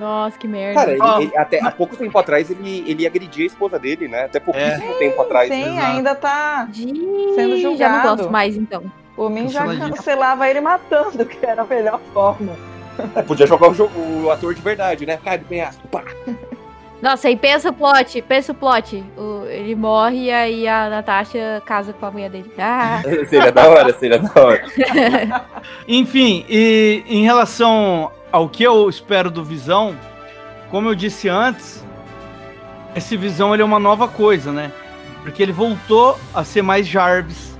[0.00, 0.80] Nossa, que merda.
[0.80, 4.24] Cara, ele- ele- até há pouco tempo atrás ele, ele agredia a esposa dele, né?
[4.24, 5.48] Até pouquíssimo tempo atrás.
[5.52, 6.66] Sim, ainda tá.
[6.74, 8.08] Sendo Já julgado.
[8.08, 8.82] não gosto mais, então.
[9.14, 12.56] Por mim já cancelava ele matando, que era a melhor forma.
[13.14, 13.92] É, podia jogar o, jogo,
[14.24, 15.18] o ator de verdade, né?
[15.22, 16.02] Cara de penhasco, pá.
[17.02, 19.02] Nossa, aí pensa o plot, pensa o plot.
[19.16, 22.50] O- ele morre e aí a Natasha casa com a mulher dele.
[22.58, 24.64] Ah, seria da hora, seria da hora.
[25.88, 29.96] Enfim, e em relação ao que eu espero do Visão,
[30.70, 31.84] como eu disse antes,
[32.94, 34.72] esse Visão ele é uma nova coisa, né?
[35.22, 37.58] Porque ele voltou a ser mais Jarvis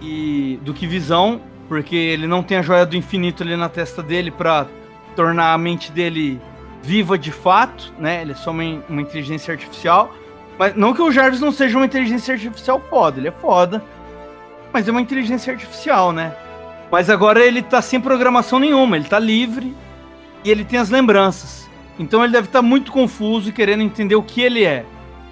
[0.00, 4.02] e do que Visão, porque ele não tem a joia do infinito ali na testa
[4.02, 4.66] dele pra
[5.16, 6.40] tornar a mente dele
[6.82, 8.22] viva de fato, né?
[8.22, 10.14] Ele é só uma, uma inteligência artificial.
[10.58, 13.82] Mas não que o Jarvis não seja uma inteligência artificial foda, ele é foda.
[14.72, 16.34] Mas é uma inteligência artificial, né?
[16.90, 19.74] Mas agora ele tá sem programação nenhuma, ele tá livre
[20.44, 21.68] e ele tem as lembranças.
[21.98, 24.84] Então ele deve estar muito confuso e querendo entender o que ele é,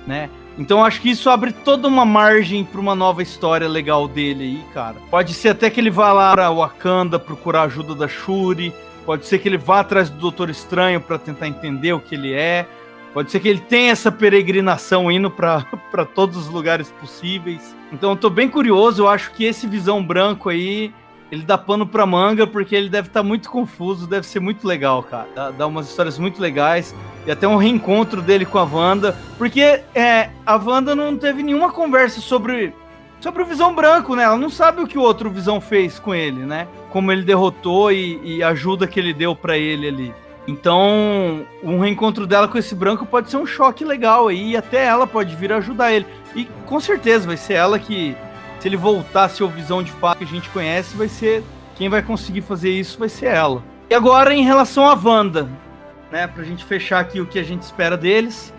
[0.07, 0.29] né?
[0.59, 4.65] Então acho que isso abre toda uma margem para uma nova história legal dele aí,
[4.73, 4.97] cara.
[5.11, 8.73] Pode ser até que ele vá lá pra Wakanda procurar ajuda da Shuri,
[9.05, 12.33] pode ser que ele vá atrás do Doutor Estranho para tentar entender o que ele
[12.33, 12.67] é.
[13.13, 15.65] Pode ser que ele tenha essa peregrinação indo para
[16.15, 17.75] todos os lugares possíveis.
[17.93, 20.93] Então eu tô bem curioso, eu acho que esse Visão Branco aí,
[21.31, 25.03] ele dá pano pra manga, porque ele deve estar muito confuso, deve ser muito legal,
[25.03, 25.29] cara.
[25.35, 26.95] Dá, dá umas histórias muito legais.
[27.27, 29.17] E até um reencontro dele com a Wanda.
[29.37, 32.73] Porque é, a Wanda não teve nenhuma conversa sobre,
[33.21, 34.23] sobre o Visão Branco, né?
[34.23, 36.69] Ela não sabe o que o outro Visão fez com ele, né?
[36.91, 40.15] Como ele derrotou e, e a ajuda que ele deu pra ele ali.
[40.47, 44.85] Então, um reencontro dela com esse branco pode ser um choque legal aí, e até
[44.85, 46.07] ela pode vir ajudar ele.
[46.37, 48.17] E com certeza vai ser ela que,
[48.59, 51.43] se ele voltar a ser o visão de fato que a gente conhece, vai ser.
[51.77, 53.63] Quem vai conseguir fazer isso vai ser ela.
[53.89, 55.49] E agora, em relação à Wanda,
[56.11, 56.27] né?
[56.27, 58.53] Pra gente fechar aqui o que a gente espera deles.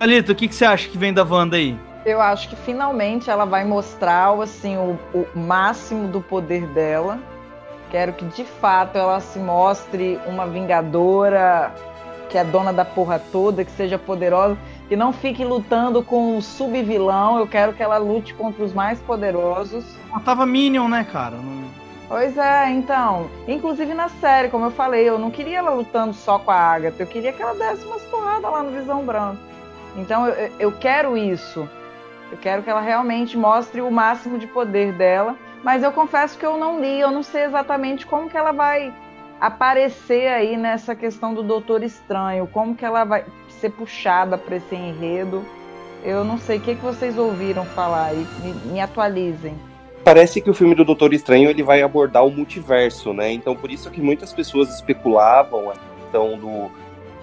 [0.00, 1.78] Alita, o que, que você acha que vem da Wanda aí?
[2.04, 7.20] Eu acho que finalmente ela vai mostrar assim, o, o máximo do poder dela.
[7.90, 11.72] Quero que de fato ela se mostre uma vingadora
[12.28, 14.56] que é dona da porra toda, que seja poderosa,
[14.92, 17.38] que não fique lutando com o subvilão.
[17.38, 19.82] Eu quero que ela lute contra os mais poderosos.
[20.10, 21.36] Ela tava Minion, né, cara?
[21.36, 21.64] Não-
[22.10, 23.30] Pois é, então.
[23.48, 27.02] Inclusive na série, como eu falei, eu não queria ela lutando só com a Agatha,
[27.02, 29.38] eu queria que ela desse umas porradas lá no Visão Branco.
[29.96, 31.66] Então eu, eu- eu quero isso.
[32.30, 35.36] Eu quero que ela realmente mostre o máximo de poder dela.
[35.64, 38.92] Mas eu confesso que eu não li, eu não sei exatamente como que ela vai
[39.40, 43.24] aparecer aí nessa questão do Doutor Estranho, como que ela vai
[43.62, 45.44] ser puxada para esse enredo.
[46.04, 49.54] Eu não sei o que, que vocês ouviram falar aí, me, me atualizem.
[50.04, 53.30] Parece que o filme do Doutor Estranho ele vai abordar o multiverso, né?
[53.30, 56.70] Então por isso que muitas pessoas especulavam a questão do,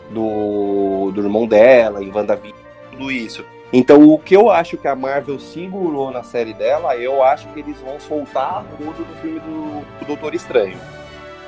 [0.09, 2.57] do, do irmão dela, em WandaVision,
[2.91, 3.43] tudo isso.
[3.73, 7.59] Então o que eu acho que a Marvel segurou na série dela, eu acho que
[7.59, 10.77] eles vão soltar rodo no filme do, do Doutor Estranho.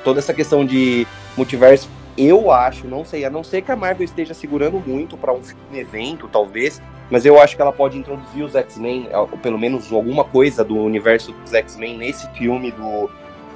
[0.04, 4.04] Toda essa questão de multiverso, eu acho, não sei, a não ser que a Marvel
[4.04, 5.40] esteja segurando muito para um
[5.72, 10.24] evento, talvez, mas eu acho que ela pode introduzir os X-Men, ou pelo menos alguma
[10.24, 13.10] coisa do universo dos X-Men nesse filme do,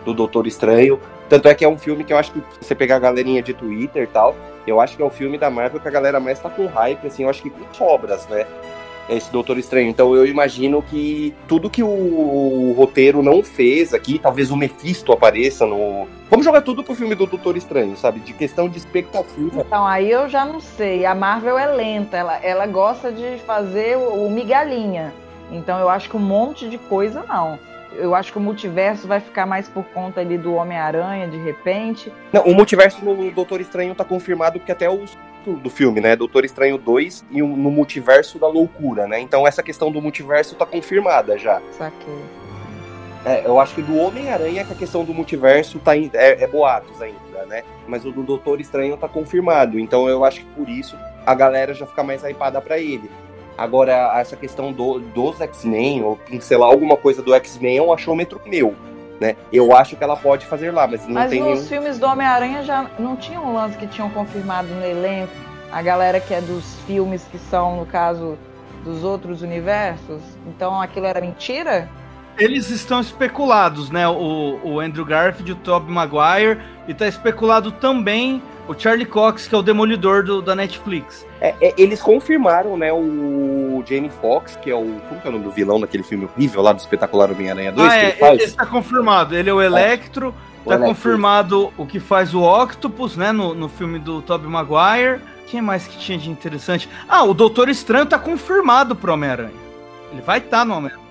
[0.05, 1.01] do Doutor Estranho.
[1.29, 3.43] Tanto é que é um filme que eu acho que se você pegar a galerinha
[3.43, 4.35] de Twitter e tal,
[4.67, 7.07] Eu acho que é o filme da Marvel que a galera mais tá com hype,
[7.07, 8.47] assim, eu acho que com sobras, né?
[9.09, 9.89] Esse Doutor Estranho.
[9.89, 15.13] Então eu imagino que tudo que o, o roteiro não fez aqui, talvez o Mephisto
[15.13, 16.07] apareça no.
[16.29, 18.21] Vamos jogar tudo pro filme do Doutor Estranho, sabe?
[18.21, 19.61] De questão de expectativa.
[19.61, 21.07] Então, aí eu já não sei.
[21.07, 25.13] A Marvel é lenta, ela, ela gosta de fazer o, o migalhinha.
[25.51, 27.59] Então eu acho que um monte de coisa não.
[27.93, 32.13] Eu acho que o multiverso vai ficar mais por conta ali do Homem-Aranha, de repente.
[32.33, 34.91] Não, o multiverso no Doutor Estranho tá confirmado porque até
[35.55, 36.17] do filme, né?
[36.17, 39.21] Doutor Estranho 2 e no multiverso da loucura, né?
[39.21, 41.61] Então essa questão do multiverso tá confirmada já.
[41.73, 42.15] Saquei.
[43.25, 46.47] É, eu acho que do Homem-Aranha que a questão do multiverso tá em, é, é,
[46.47, 47.65] boatos ainda, né?
[47.89, 49.81] Mas o do Doutor Estranho tá confirmado.
[49.81, 53.11] Então eu acho que por isso a galera já fica mais hypada pra ele.
[53.59, 58.41] Agora, essa questão do, dos X-Men, ou pincelar alguma coisa do X-Men, é um achômetro
[58.47, 58.77] meu.
[59.21, 59.37] Né?
[59.53, 61.67] Eu acho que ela pode fazer lá, mas não mas tem nos nenhum...
[61.67, 65.33] filmes do Homem-Aranha já não tinha um lance que tinham confirmado no elenco?
[65.73, 68.39] A galera que é dos filmes que são, no caso,
[68.85, 70.21] dos outros universos?
[70.47, 71.89] Então aquilo era mentira?
[72.39, 74.07] Eles estão especulados, né?
[74.07, 79.55] O, o Andrew Garfield, o Tobey Maguire, e tá especulado também o Charlie Cox, que
[79.55, 81.27] é o demolidor do, da Netflix.
[81.41, 85.01] É, é, eles confirmaram, né, o Jamie Foxx, que é o.
[85.09, 87.91] Como que é o nome do vilão daquele filme horrível lá do espetacular Homem-Aranha 2?
[87.91, 88.43] Ah, é, ele faz?
[88.43, 89.37] esse tá confirmado.
[89.37, 90.35] Ele é o Electro.
[90.65, 90.95] O Tá Electro.
[90.95, 93.31] confirmado o que faz o Octopus, né?
[93.31, 95.21] No, no filme do Tobey Maguire.
[95.47, 96.89] Quem mais que tinha de interessante?
[97.09, 99.55] Ah, o Doutor Estranho tá confirmado pro Homem-Aranha.
[100.11, 101.07] Ele vai estar tá no Homem-Aranha.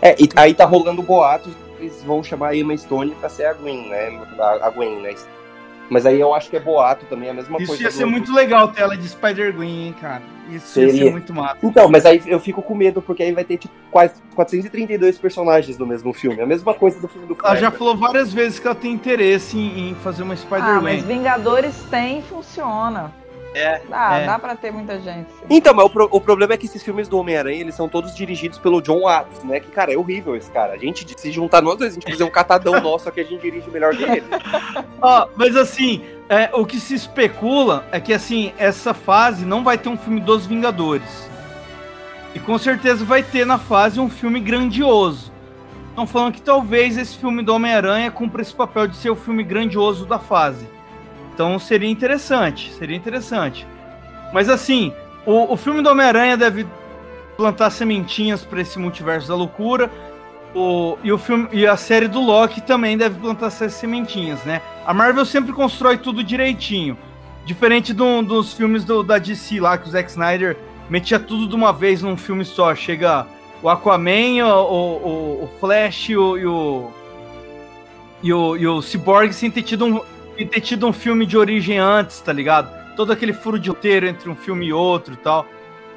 [0.00, 3.52] É, e aí tá rolando boatos, eles vão chamar a Emma Stone pra ser a
[3.52, 4.20] Gwen, né?
[4.62, 5.14] A Gwen, né?
[5.90, 7.82] Mas aí eu acho que é boato também, é a mesma Isso coisa.
[7.82, 10.22] ia do- ser muito legal ter ela de Spider-Gwen, hein, cara.
[10.48, 11.04] Isso ia Seria.
[11.06, 11.58] ser muito massa.
[11.62, 15.76] Então, mas aí eu fico com medo, porque aí vai ter tipo, quase 432 personagens
[15.78, 16.40] no mesmo filme.
[16.40, 17.60] A mesma coisa do filme do Ela Flash.
[17.60, 20.80] já falou várias vezes que ela tem interesse em, em fazer uma Ah, Spider-Man.
[20.82, 23.12] mas Vingadores tem e funciona.
[23.52, 24.26] É, Dá, é.
[24.26, 25.28] dá pra ter muita gente.
[25.30, 25.44] sim.
[25.50, 28.14] Então, mas o, pro- o problema é que esses filmes do Homem-Aranha, eles são todos
[28.14, 29.58] dirigidos pelo John Watts, né?
[29.58, 30.72] Que, cara, é horrível esse cara.
[30.74, 33.24] A gente, se juntar nós dois, a gente fazer um catadão nosso, só que a
[33.24, 34.22] gente dirige melhor que ele.
[35.02, 39.76] Ó, mas assim, é, o que se especula é que assim, essa fase não vai
[39.76, 41.28] ter um filme dos Vingadores.
[42.34, 45.32] E com certeza vai ter na fase um filme grandioso.
[45.88, 49.42] Estão falando que talvez esse filme do Homem-Aranha cumpra esse papel de ser o filme
[49.42, 50.68] grandioso da fase.
[51.40, 53.66] Então seria interessante, seria interessante.
[54.30, 54.92] Mas assim,
[55.24, 56.66] o, o filme do Homem-Aranha deve
[57.34, 59.90] plantar sementinhas para esse multiverso da loucura.
[60.54, 64.60] O, e, o filme, e a série do Loki também deve plantar essas sementinhas, né?
[64.84, 66.98] A Marvel sempre constrói tudo direitinho.
[67.46, 70.58] Diferente do- dos filmes do- da DC lá, que o Zack Snyder
[70.90, 72.74] metia tudo de uma vez num filme só.
[72.74, 73.26] Chega
[73.62, 76.90] o Aquaman, o, o- o Flash o, e o,
[78.22, 80.00] e o, e o Cyborg sem ter, tido um,
[80.40, 82.70] sem ter tido um filme de origem antes, tá ligado?
[82.96, 85.46] Todo aquele furo de roteiro entre um filme e outro e tal.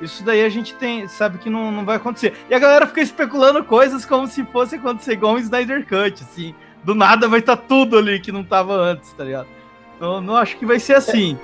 [0.01, 2.33] Isso daí a gente tem, sabe que não, não vai acontecer.
[2.49, 6.53] E a galera fica especulando coisas como se fosse acontecer igual um Snyder Cut, assim.
[6.83, 9.47] Do nada vai estar tudo ali que não tava antes, tá ligado?
[9.97, 11.37] Não, não acho que vai ser assim.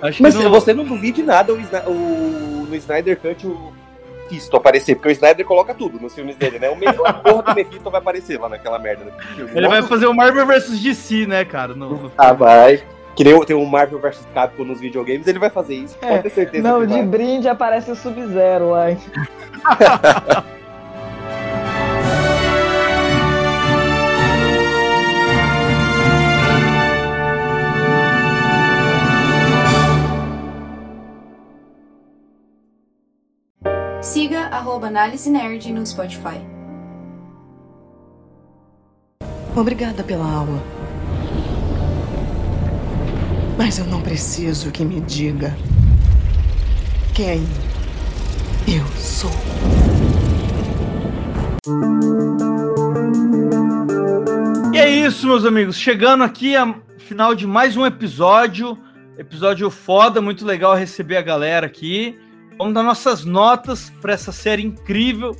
[0.00, 0.50] Acho Mas que não...
[0.50, 3.72] você não duvide nada o, o- no Snyder Cut o
[4.26, 6.68] Mephisto aparecer, porque o Snyder coloca tudo nos filmes dele, né?
[6.68, 9.04] O me- a porra do Mephisto vai aparecer lá naquela merda.
[9.34, 9.50] filme.
[9.54, 11.74] Ele vai Nossa, fazer o Marvel vs DC, né, cara?
[11.74, 12.82] No, Ah, vai.
[13.14, 16.22] Que nem tem o Marvel vs Capcom nos videogames, ele vai fazer isso, É, pode
[16.24, 16.68] ter certeza.
[16.68, 17.02] Não, de vai.
[17.02, 18.86] brinde aparece o Sub-Zero lá.
[34.16, 36.40] Siga arroba Análise Nerd no Spotify.
[39.54, 40.58] Obrigada pela aula.
[43.58, 45.54] Mas eu não preciso que me diga
[47.14, 47.46] quem
[48.66, 49.30] eu sou.
[54.72, 55.76] E é isso, meus amigos.
[55.76, 58.78] Chegando aqui ao final de mais um episódio.
[59.18, 62.18] Episódio foda, muito legal receber a galera aqui.
[62.58, 65.36] Vamos dar nossas notas para essa série incrível.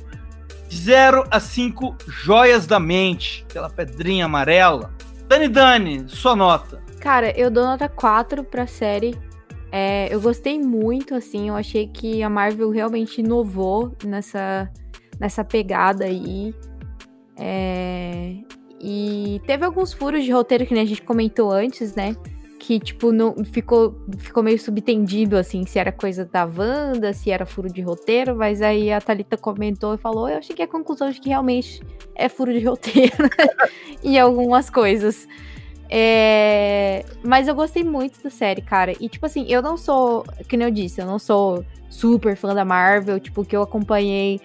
[0.67, 3.45] De 0 a 5 joias da mente.
[3.49, 4.93] Aquela pedrinha amarela.
[5.27, 6.81] Dani Dani, sua nota.
[6.99, 9.17] Cara, eu dou nota 4 pra série.
[9.71, 14.71] É, eu gostei muito, assim, eu achei que a Marvel realmente inovou nessa,
[15.19, 16.53] nessa pegada aí.
[17.37, 18.35] É,
[18.79, 22.15] e teve alguns furos de roteiro que a gente comentou antes, né?
[22.59, 27.45] Que, tipo, não, ficou, ficou meio subtendido, assim, se era coisa da Wanda, se era
[27.45, 31.21] furo de roteiro, mas aí a Thalita comentou e falou, eu cheguei à conclusão de
[31.21, 31.81] que realmente
[32.15, 33.29] é furo de roteiro
[34.03, 35.27] em algumas coisas.
[35.89, 37.05] É...
[37.23, 38.93] Mas eu gostei muito da série, cara.
[38.99, 42.53] E, tipo assim, eu não sou, que nem eu disse, eu não sou super fã
[42.53, 43.19] da Marvel.
[43.19, 44.39] Tipo, que eu acompanhei.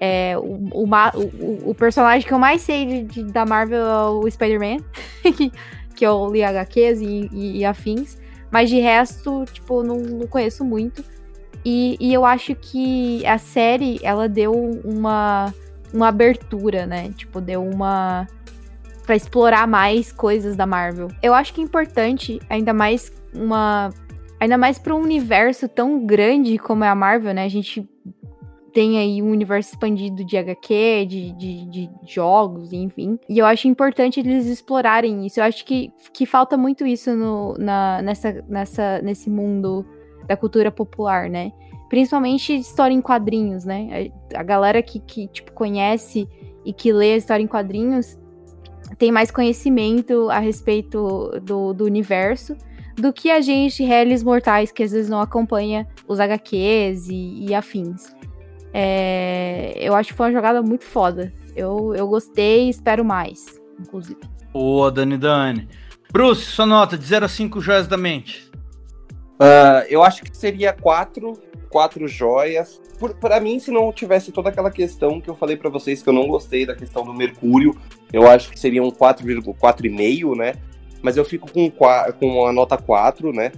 [0.00, 4.08] É, o, o, o, o, personagem que eu mais sei de, de, da Marvel é
[4.08, 4.78] o Spider-Man,
[5.94, 8.18] que, eu li HQs e, e, e, afins.
[8.50, 11.04] Mas de resto, tipo, não, não conheço muito.
[11.64, 14.52] E, e eu acho que a série, ela deu
[14.84, 15.52] uma,
[15.92, 17.10] uma abertura, né?
[17.16, 18.26] Tipo, deu uma
[19.04, 21.08] para explorar mais coisas da Marvel.
[21.22, 23.90] Eu acho que é importante, ainda mais uma
[24.40, 27.44] ainda mais para um universo tão grande como é a Marvel, né?
[27.44, 27.88] A gente
[28.74, 33.18] tem aí um universo expandido de HQ, de, de, de, jogos, enfim.
[33.28, 35.38] E eu acho importante eles explorarem isso.
[35.38, 39.86] Eu acho que, que falta muito isso no, na, nessa, nessa, nesse mundo
[40.26, 41.52] da cultura popular, né?
[41.88, 44.10] Principalmente história em quadrinhos, né?
[44.34, 46.28] A, galera que, que, tipo, conhece
[46.64, 48.18] e que lê a história em quadrinhos
[48.98, 52.56] tem mais conhecimento a respeito do, do universo
[52.96, 57.54] do que a gente, réis mortais, que às vezes não acompanha os HQs e, e
[57.54, 58.14] afins.
[58.74, 61.32] É, eu acho que foi uma jogada muito foda.
[61.54, 64.20] Eu, eu gostei e espero mais, inclusive.
[64.52, 65.68] Boa, Dani Dani.
[66.12, 68.50] Bruce, sua nota de 0 a 5 joias da mente.
[69.34, 71.32] Uh, eu acho que seria 4,
[71.70, 72.80] 4 joias
[73.20, 76.12] para mim, se não tivesse toda aquela questão que eu falei para vocês que eu
[76.12, 77.76] não gostei da questão do Mercúrio,
[78.12, 80.54] eu acho que seria um 4,4,5, né?
[81.02, 83.52] Mas eu fico com, com a nota 4, né?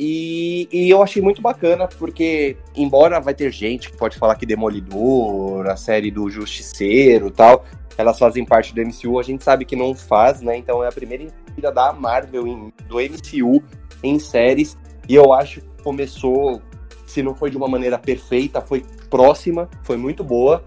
[0.00, 4.46] E, e, eu achei muito bacana, porque, embora vai ter gente que pode falar que
[4.46, 7.64] Demolidor, a série do Justiceiro tal,
[7.96, 10.56] elas fazem parte do MCU, a gente sabe que não faz, né?
[10.56, 13.60] Então é a primeira investida da Marvel, em, do MCU,
[14.00, 16.62] em séries, e eu acho que começou
[17.04, 20.62] se não foi de uma maneira perfeita, foi próxima, foi muito boa.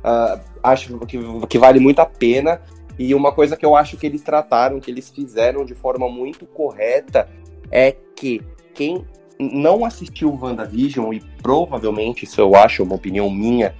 [0.00, 2.60] Uh, acho que, que vale muito a pena.
[2.98, 6.44] E uma coisa que eu acho que eles trataram, que eles fizeram de forma muito
[6.46, 7.28] correta,
[7.70, 8.42] é que
[8.74, 9.04] quem
[9.38, 13.74] não assistiu WandaVision, e provavelmente, isso eu acho, uma opinião minha,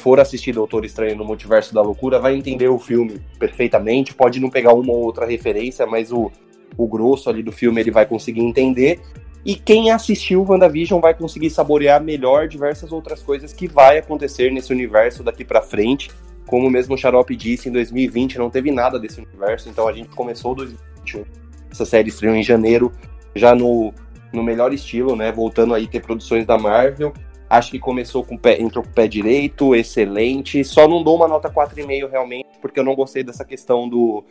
[0.00, 4.14] for assistir Doutor Estranho no Multiverso da Loucura, vai entender o filme perfeitamente.
[4.14, 6.30] Pode não pegar uma ou outra referência, mas o,
[6.76, 9.00] o grosso ali do filme ele vai conseguir entender.
[9.44, 14.72] E quem assistiu WandaVision vai conseguir saborear melhor diversas outras coisas que vai acontecer nesse
[14.72, 16.10] universo daqui para frente.
[16.46, 20.08] Como mesmo o Xarope disse, em 2020 não teve nada desse universo, então a gente
[20.10, 21.24] começou 2021.
[21.70, 22.92] Essa série estreou em janeiro,
[23.34, 23.94] já no,
[24.32, 25.30] no melhor estilo, né?
[25.32, 27.12] Voltando aí ter produções da Marvel.
[27.48, 30.62] Acho que começou com o pé, entrou com o pé direito, excelente.
[30.64, 34.24] Só não dou uma nota 4,5 realmente, porque eu não gostei dessa questão do,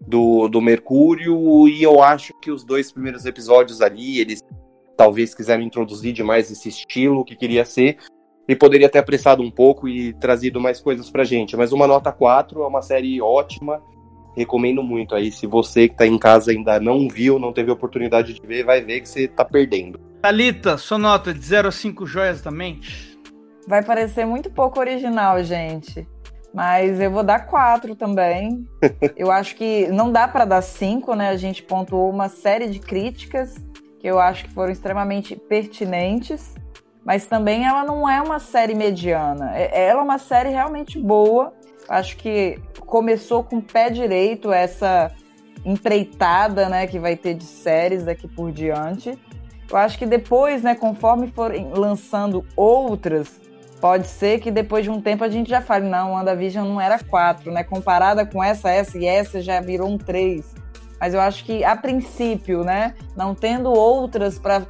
[0.00, 4.42] do, do Mercúrio, e eu acho que os dois primeiros episódios ali, eles
[4.96, 7.98] talvez quiseram introduzir demais esse estilo que queria ser,
[8.48, 11.56] e poderia ter apressado um pouco e trazido mais coisas pra gente.
[11.56, 13.82] Mas uma nota 4 é uma série ótima,
[14.36, 15.32] recomendo muito aí.
[15.32, 18.80] Se você que tá em casa ainda não viu, não teve oportunidade de ver, vai
[18.82, 19.98] ver que você tá perdendo.
[20.20, 23.18] Thalita, sua nota de 0 a 5 joias da mente?
[23.66, 26.06] Vai parecer muito pouco original, gente.
[26.54, 28.66] Mas eu vou dar quatro também.
[29.16, 31.28] eu acho que não dá para dar cinco, né?
[31.28, 33.56] A gente pontuou uma série de críticas
[33.98, 36.54] que eu acho que foram extremamente pertinentes.
[37.04, 39.56] Mas também ela não é uma série mediana.
[39.56, 41.52] É, ela é uma série realmente boa.
[41.88, 45.12] Acho que começou com o pé direito essa
[45.64, 49.18] empreitada, né, que vai ter de séries daqui por diante.
[49.68, 53.40] Eu acho que depois, né, conforme forem lançando outras,
[53.80, 56.98] Pode ser que depois de um tempo a gente já fale, não, WandaVision não era
[56.98, 57.62] 4, né?
[57.62, 60.54] Comparada com essa, essa e essa já virou um 3.
[60.98, 62.94] Mas eu acho que, a princípio, né?
[63.14, 64.62] Não tendo outras para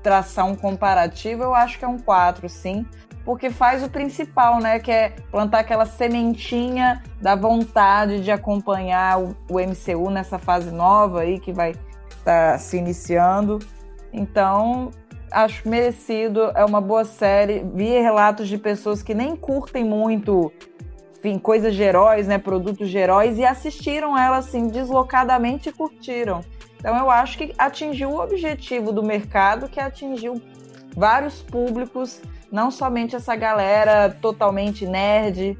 [0.00, 2.86] traçar um comparativo, eu acho que é um 4, sim.
[3.24, 4.78] Porque faz o principal, né?
[4.78, 11.38] Que é plantar aquela sementinha da vontade de acompanhar o, MCU nessa fase nova aí
[11.38, 13.60] que vai estar tá se iniciando.
[14.12, 14.90] Então,
[15.30, 17.64] acho merecido, é uma boa série.
[17.74, 20.52] Vi relatos de pessoas que nem curtem muito,
[21.18, 26.40] enfim, coisas de heróis, né, produtos de heróis e assistiram ela assim deslocadamente e curtiram.
[26.78, 30.42] Então eu acho que atingiu o objetivo do mercado, que atingiu
[30.96, 32.20] vários públicos,
[32.52, 35.58] não somente essa galera totalmente nerd.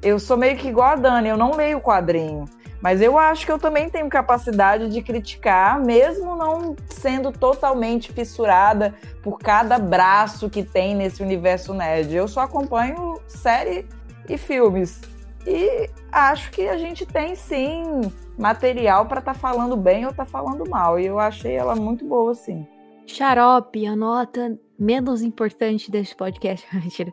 [0.00, 2.44] Eu sou meio que igual a Dani, eu não leio quadrinho.
[2.80, 8.94] Mas eu acho que eu também tenho capacidade de criticar, mesmo não sendo totalmente fissurada
[9.20, 12.14] por cada braço que tem nesse universo nerd.
[12.14, 13.84] Eu só acompanho série
[14.28, 15.00] e filmes.
[15.44, 20.24] E acho que a gente tem sim material para estar tá falando bem ou tá
[20.24, 21.00] falando mal.
[21.00, 22.64] E eu achei ela muito boa, sim.
[23.08, 26.66] Xarope, a nota menos importante desse podcast.
[26.72, 27.12] Mentira.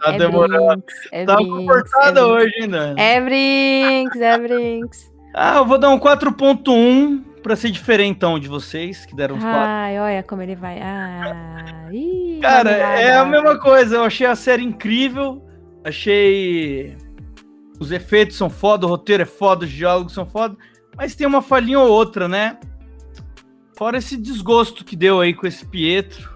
[0.00, 0.82] Tá é demorando.
[0.82, 2.94] Brinks, é tá comportada é hoje ainda.
[2.98, 5.12] É Brinks, é Brinks.
[5.34, 9.60] Ah, eu vou dar um 4.1 pra ser diferentão de vocês, que deram uns 4.
[9.60, 10.80] Ai, olha como ele vai.
[10.80, 13.96] Ah, ih, Cara, é a mesma coisa.
[13.96, 15.42] Eu achei a série incrível.
[15.84, 16.96] Achei.
[17.78, 20.56] Os efeitos são foda, o roteiro é foda, os diálogos são foda.
[20.96, 22.58] Mas tem uma falhinha ou outra, né?
[23.76, 26.30] Fora esse desgosto que deu aí com esse Pietro.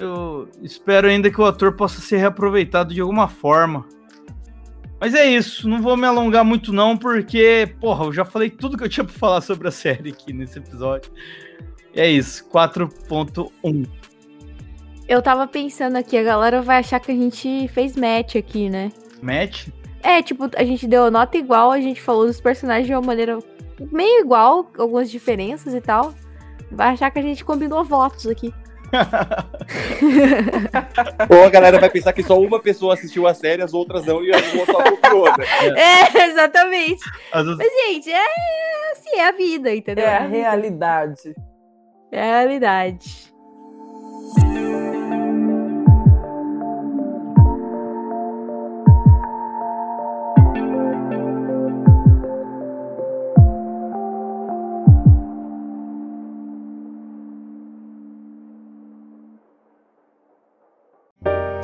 [0.00, 3.84] Eu espero ainda que o ator possa ser reaproveitado de alguma forma.
[5.00, 8.76] Mas é isso, não vou me alongar muito não, porque, porra, eu já falei tudo
[8.76, 11.12] que eu tinha pra falar sobre a série aqui nesse episódio.
[11.94, 13.88] E é isso, 4.1.
[15.08, 18.90] Eu tava pensando aqui, a galera vai achar que a gente fez match aqui, né?
[19.22, 19.68] Match?
[20.02, 23.38] É, tipo, a gente deu nota igual, a gente falou dos personagens de uma maneira
[23.92, 26.12] meio igual, algumas diferenças e tal.
[26.70, 28.52] Vai achar que a gente combinou votos aqui.
[31.28, 34.24] Ou a galera vai pensar que só uma pessoa assistiu a série, as outras não,
[34.24, 35.44] e as outras só copiou, né?
[35.76, 37.02] É, exatamente.
[37.32, 38.24] Às vezes- Mas, gente, é
[38.92, 40.06] assim, é a vida, entendeu?
[40.06, 40.30] É a vida.
[40.36, 41.34] realidade.
[42.10, 43.28] É a realidade.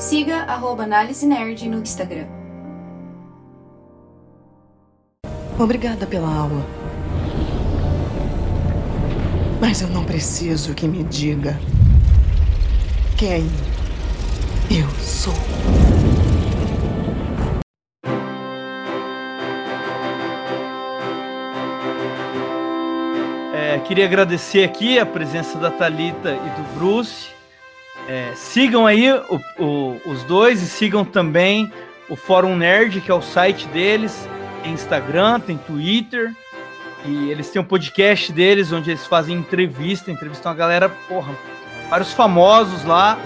[0.04, 2.26] Siga arroba Análise Nerd no Instagram.
[5.58, 6.62] Obrigada pela aula.
[9.58, 11.58] Mas eu não preciso que me diga
[13.16, 13.46] quem
[14.70, 15.32] eu sou.
[23.54, 27.33] É, queria agradecer aqui a presença da Talita e do Bruce.
[28.08, 31.72] É, sigam aí o- o- os dois e sigam também
[32.08, 34.28] o Fórum Nerd, que é o site deles.
[34.62, 36.32] Tem Instagram, tem Twitter.
[37.06, 41.34] E eles têm um podcast deles onde eles fazem entrevista, entrevistam a galera, porra,
[41.90, 43.18] vários famosos lá.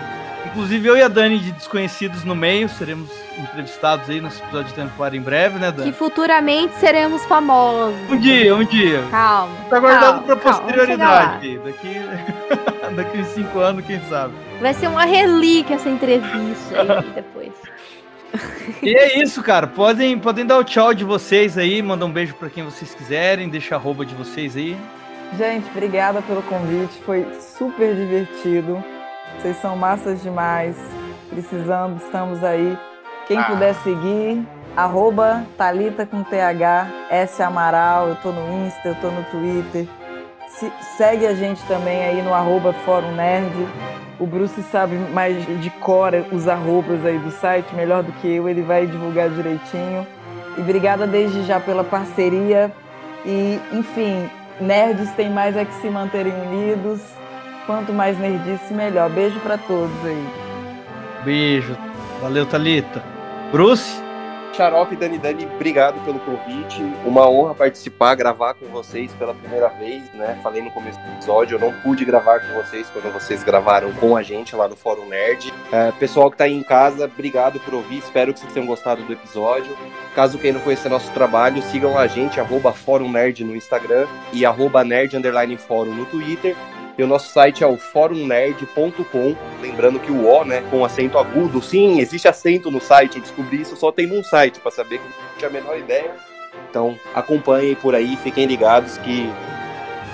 [0.46, 3.08] Inclusive eu e a Dani de Desconhecidos no meio, seremos
[3.38, 5.92] entrevistados aí nosso episódio de temporada em breve, né, Que Dani?
[5.92, 7.94] futuramente seremos famosos.
[8.10, 9.02] Um dia, um dia.
[9.10, 9.54] Calma.
[9.70, 10.36] Tá guardado lá.
[10.36, 11.58] posterioridade.
[11.58, 12.00] Daqui,
[12.96, 14.34] daqui uns cinco anos, quem sabe.
[14.60, 17.52] Vai ser uma relíquia essa entrevista aí depois.
[18.82, 19.66] E é isso, cara.
[19.66, 23.48] Podem, podem dar o tchau de vocês aí, mandar um beijo pra quem vocês quiserem,
[23.48, 24.76] deixa a arroba de vocês aí.
[25.36, 27.00] Gente, obrigada pelo convite.
[27.04, 28.82] Foi super divertido.
[29.38, 30.76] Vocês são massas demais.
[31.30, 32.76] Precisando, estamos aí.
[33.28, 34.42] Quem puder seguir,
[34.76, 39.86] arroba Thalita com TH, S Amaral, eu tô no Insta, eu tô no Twitter.
[40.48, 43.52] Se- segue a gente também aí no arroba Fórum Nerd.
[44.18, 48.48] O Bruce sabe mais de cor os arrobas aí do site, melhor do que eu,
[48.48, 50.06] ele vai divulgar direitinho.
[50.56, 52.72] E obrigada desde já pela parceria.
[53.24, 54.28] E, enfim,
[54.60, 57.00] nerds têm mais é que se manterem unidos.
[57.66, 59.10] Quanto mais nerdice, melhor.
[59.10, 60.28] Beijo pra todos aí.
[61.24, 61.76] Beijo.
[62.22, 63.02] Valeu, Thalita.
[63.50, 64.08] Bruce?
[64.54, 66.82] Xarope Dani Dani, obrigado pelo convite.
[67.06, 70.38] Uma honra participar, gravar com vocês pela primeira vez, né?
[70.42, 74.16] Falei no começo do episódio, eu não pude gravar com vocês quando vocês gravaram com
[74.16, 75.52] a gente lá no Fórum Nerd.
[75.72, 79.02] É, pessoal que tá aí em casa, obrigado por ouvir, espero que vocês tenham gostado
[79.02, 79.76] do episódio.
[80.14, 84.44] Caso quem não conheça nosso trabalho, sigam a gente, arroba Fórum Nerd no Instagram e
[84.44, 86.56] arroba Nerd Underline Fórum no Twitter.
[86.98, 89.36] E o nosso site é o forumnerd.com.
[89.62, 93.16] Lembrando que o O, né, com acento agudo, sim, existe acento no site.
[93.16, 95.78] Eu descobri isso só tem num site, para saber que eu não tinha a menor
[95.78, 96.10] ideia.
[96.68, 99.30] Então, acompanhem por aí, fiquem ligados que,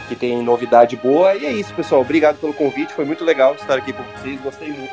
[0.08, 1.34] que tem novidade boa.
[1.34, 2.02] E é isso, pessoal.
[2.02, 4.92] Obrigado pelo convite, foi muito legal estar aqui com vocês, gostei muito.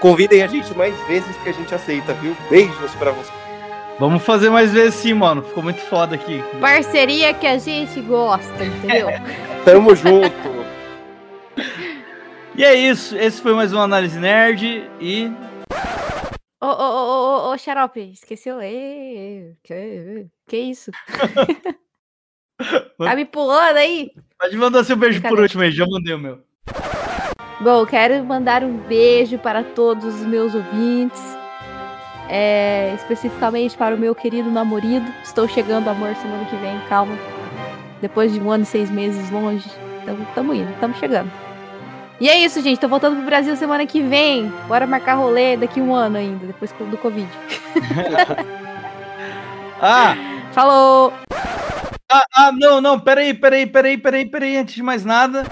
[0.00, 2.36] Convidem a gente mais vezes que a gente aceita, viu?
[2.50, 3.42] Beijos para vocês.
[3.98, 5.42] Vamos fazer mais vezes sim, mano.
[5.42, 6.42] Ficou muito foda aqui.
[6.60, 9.08] Parceria que a gente gosta, entendeu?
[9.64, 10.61] Tamo junto.
[12.54, 13.16] E é isso.
[13.16, 15.30] Esse foi mais uma Análise Nerd e...
[16.60, 18.60] Ô, ô, ô, ô, ô, Xarope, esqueceu?
[18.60, 20.90] Ê, que, que isso?
[23.04, 24.10] tá me pulando aí?
[24.38, 25.42] Pode mandar seu beijo por Cadê?
[25.42, 25.72] último aí.
[25.72, 26.42] Já mandei o meu.
[27.60, 31.20] Bom, quero mandar um beijo para todos os meus ouvintes.
[32.28, 35.12] é, especificamente para o meu querido namorado.
[35.22, 37.16] Estou chegando, amor, semana que vem, calma.
[38.00, 39.68] Depois de um ano e seis meses longe.
[40.04, 41.30] Tamo, tamo indo, tamo chegando.
[42.22, 42.78] E é isso, gente.
[42.78, 44.46] Tô voltando pro Brasil semana que vem.
[44.68, 47.28] Bora marcar rolê daqui um ano ainda, depois do Covid.
[49.84, 50.14] Ah,
[50.52, 51.12] Falou!
[52.08, 53.00] ah, ah, não, não.
[53.00, 54.56] Peraí, peraí, peraí, peraí, peraí.
[54.56, 55.44] Antes de mais nada.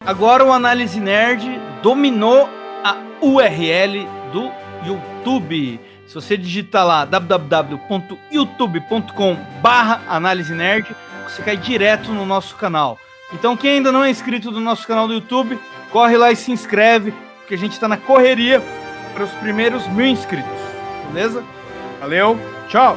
[0.00, 2.48] Agora o Análise Nerd dominou
[2.82, 4.50] a URL do
[4.86, 5.78] YouTube.
[6.06, 12.98] Se você digitar lá www.youtube.com barra análise nerd, você cai direto no nosso canal.
[13.34, 15.58] Então, quem ainda não é inscrito no nosso canal do YouTube,
[15.90, 18.62] corre lá e se inscreve, porque a gente está na correria
[19.14, 20.50] para os primeiros mil inscritos.
[21.12, 21.42] Beleza?
[22.00, 22.38] Valeu,
[22.68, 22.96] tchau!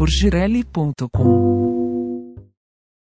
[0.00, 0.08] por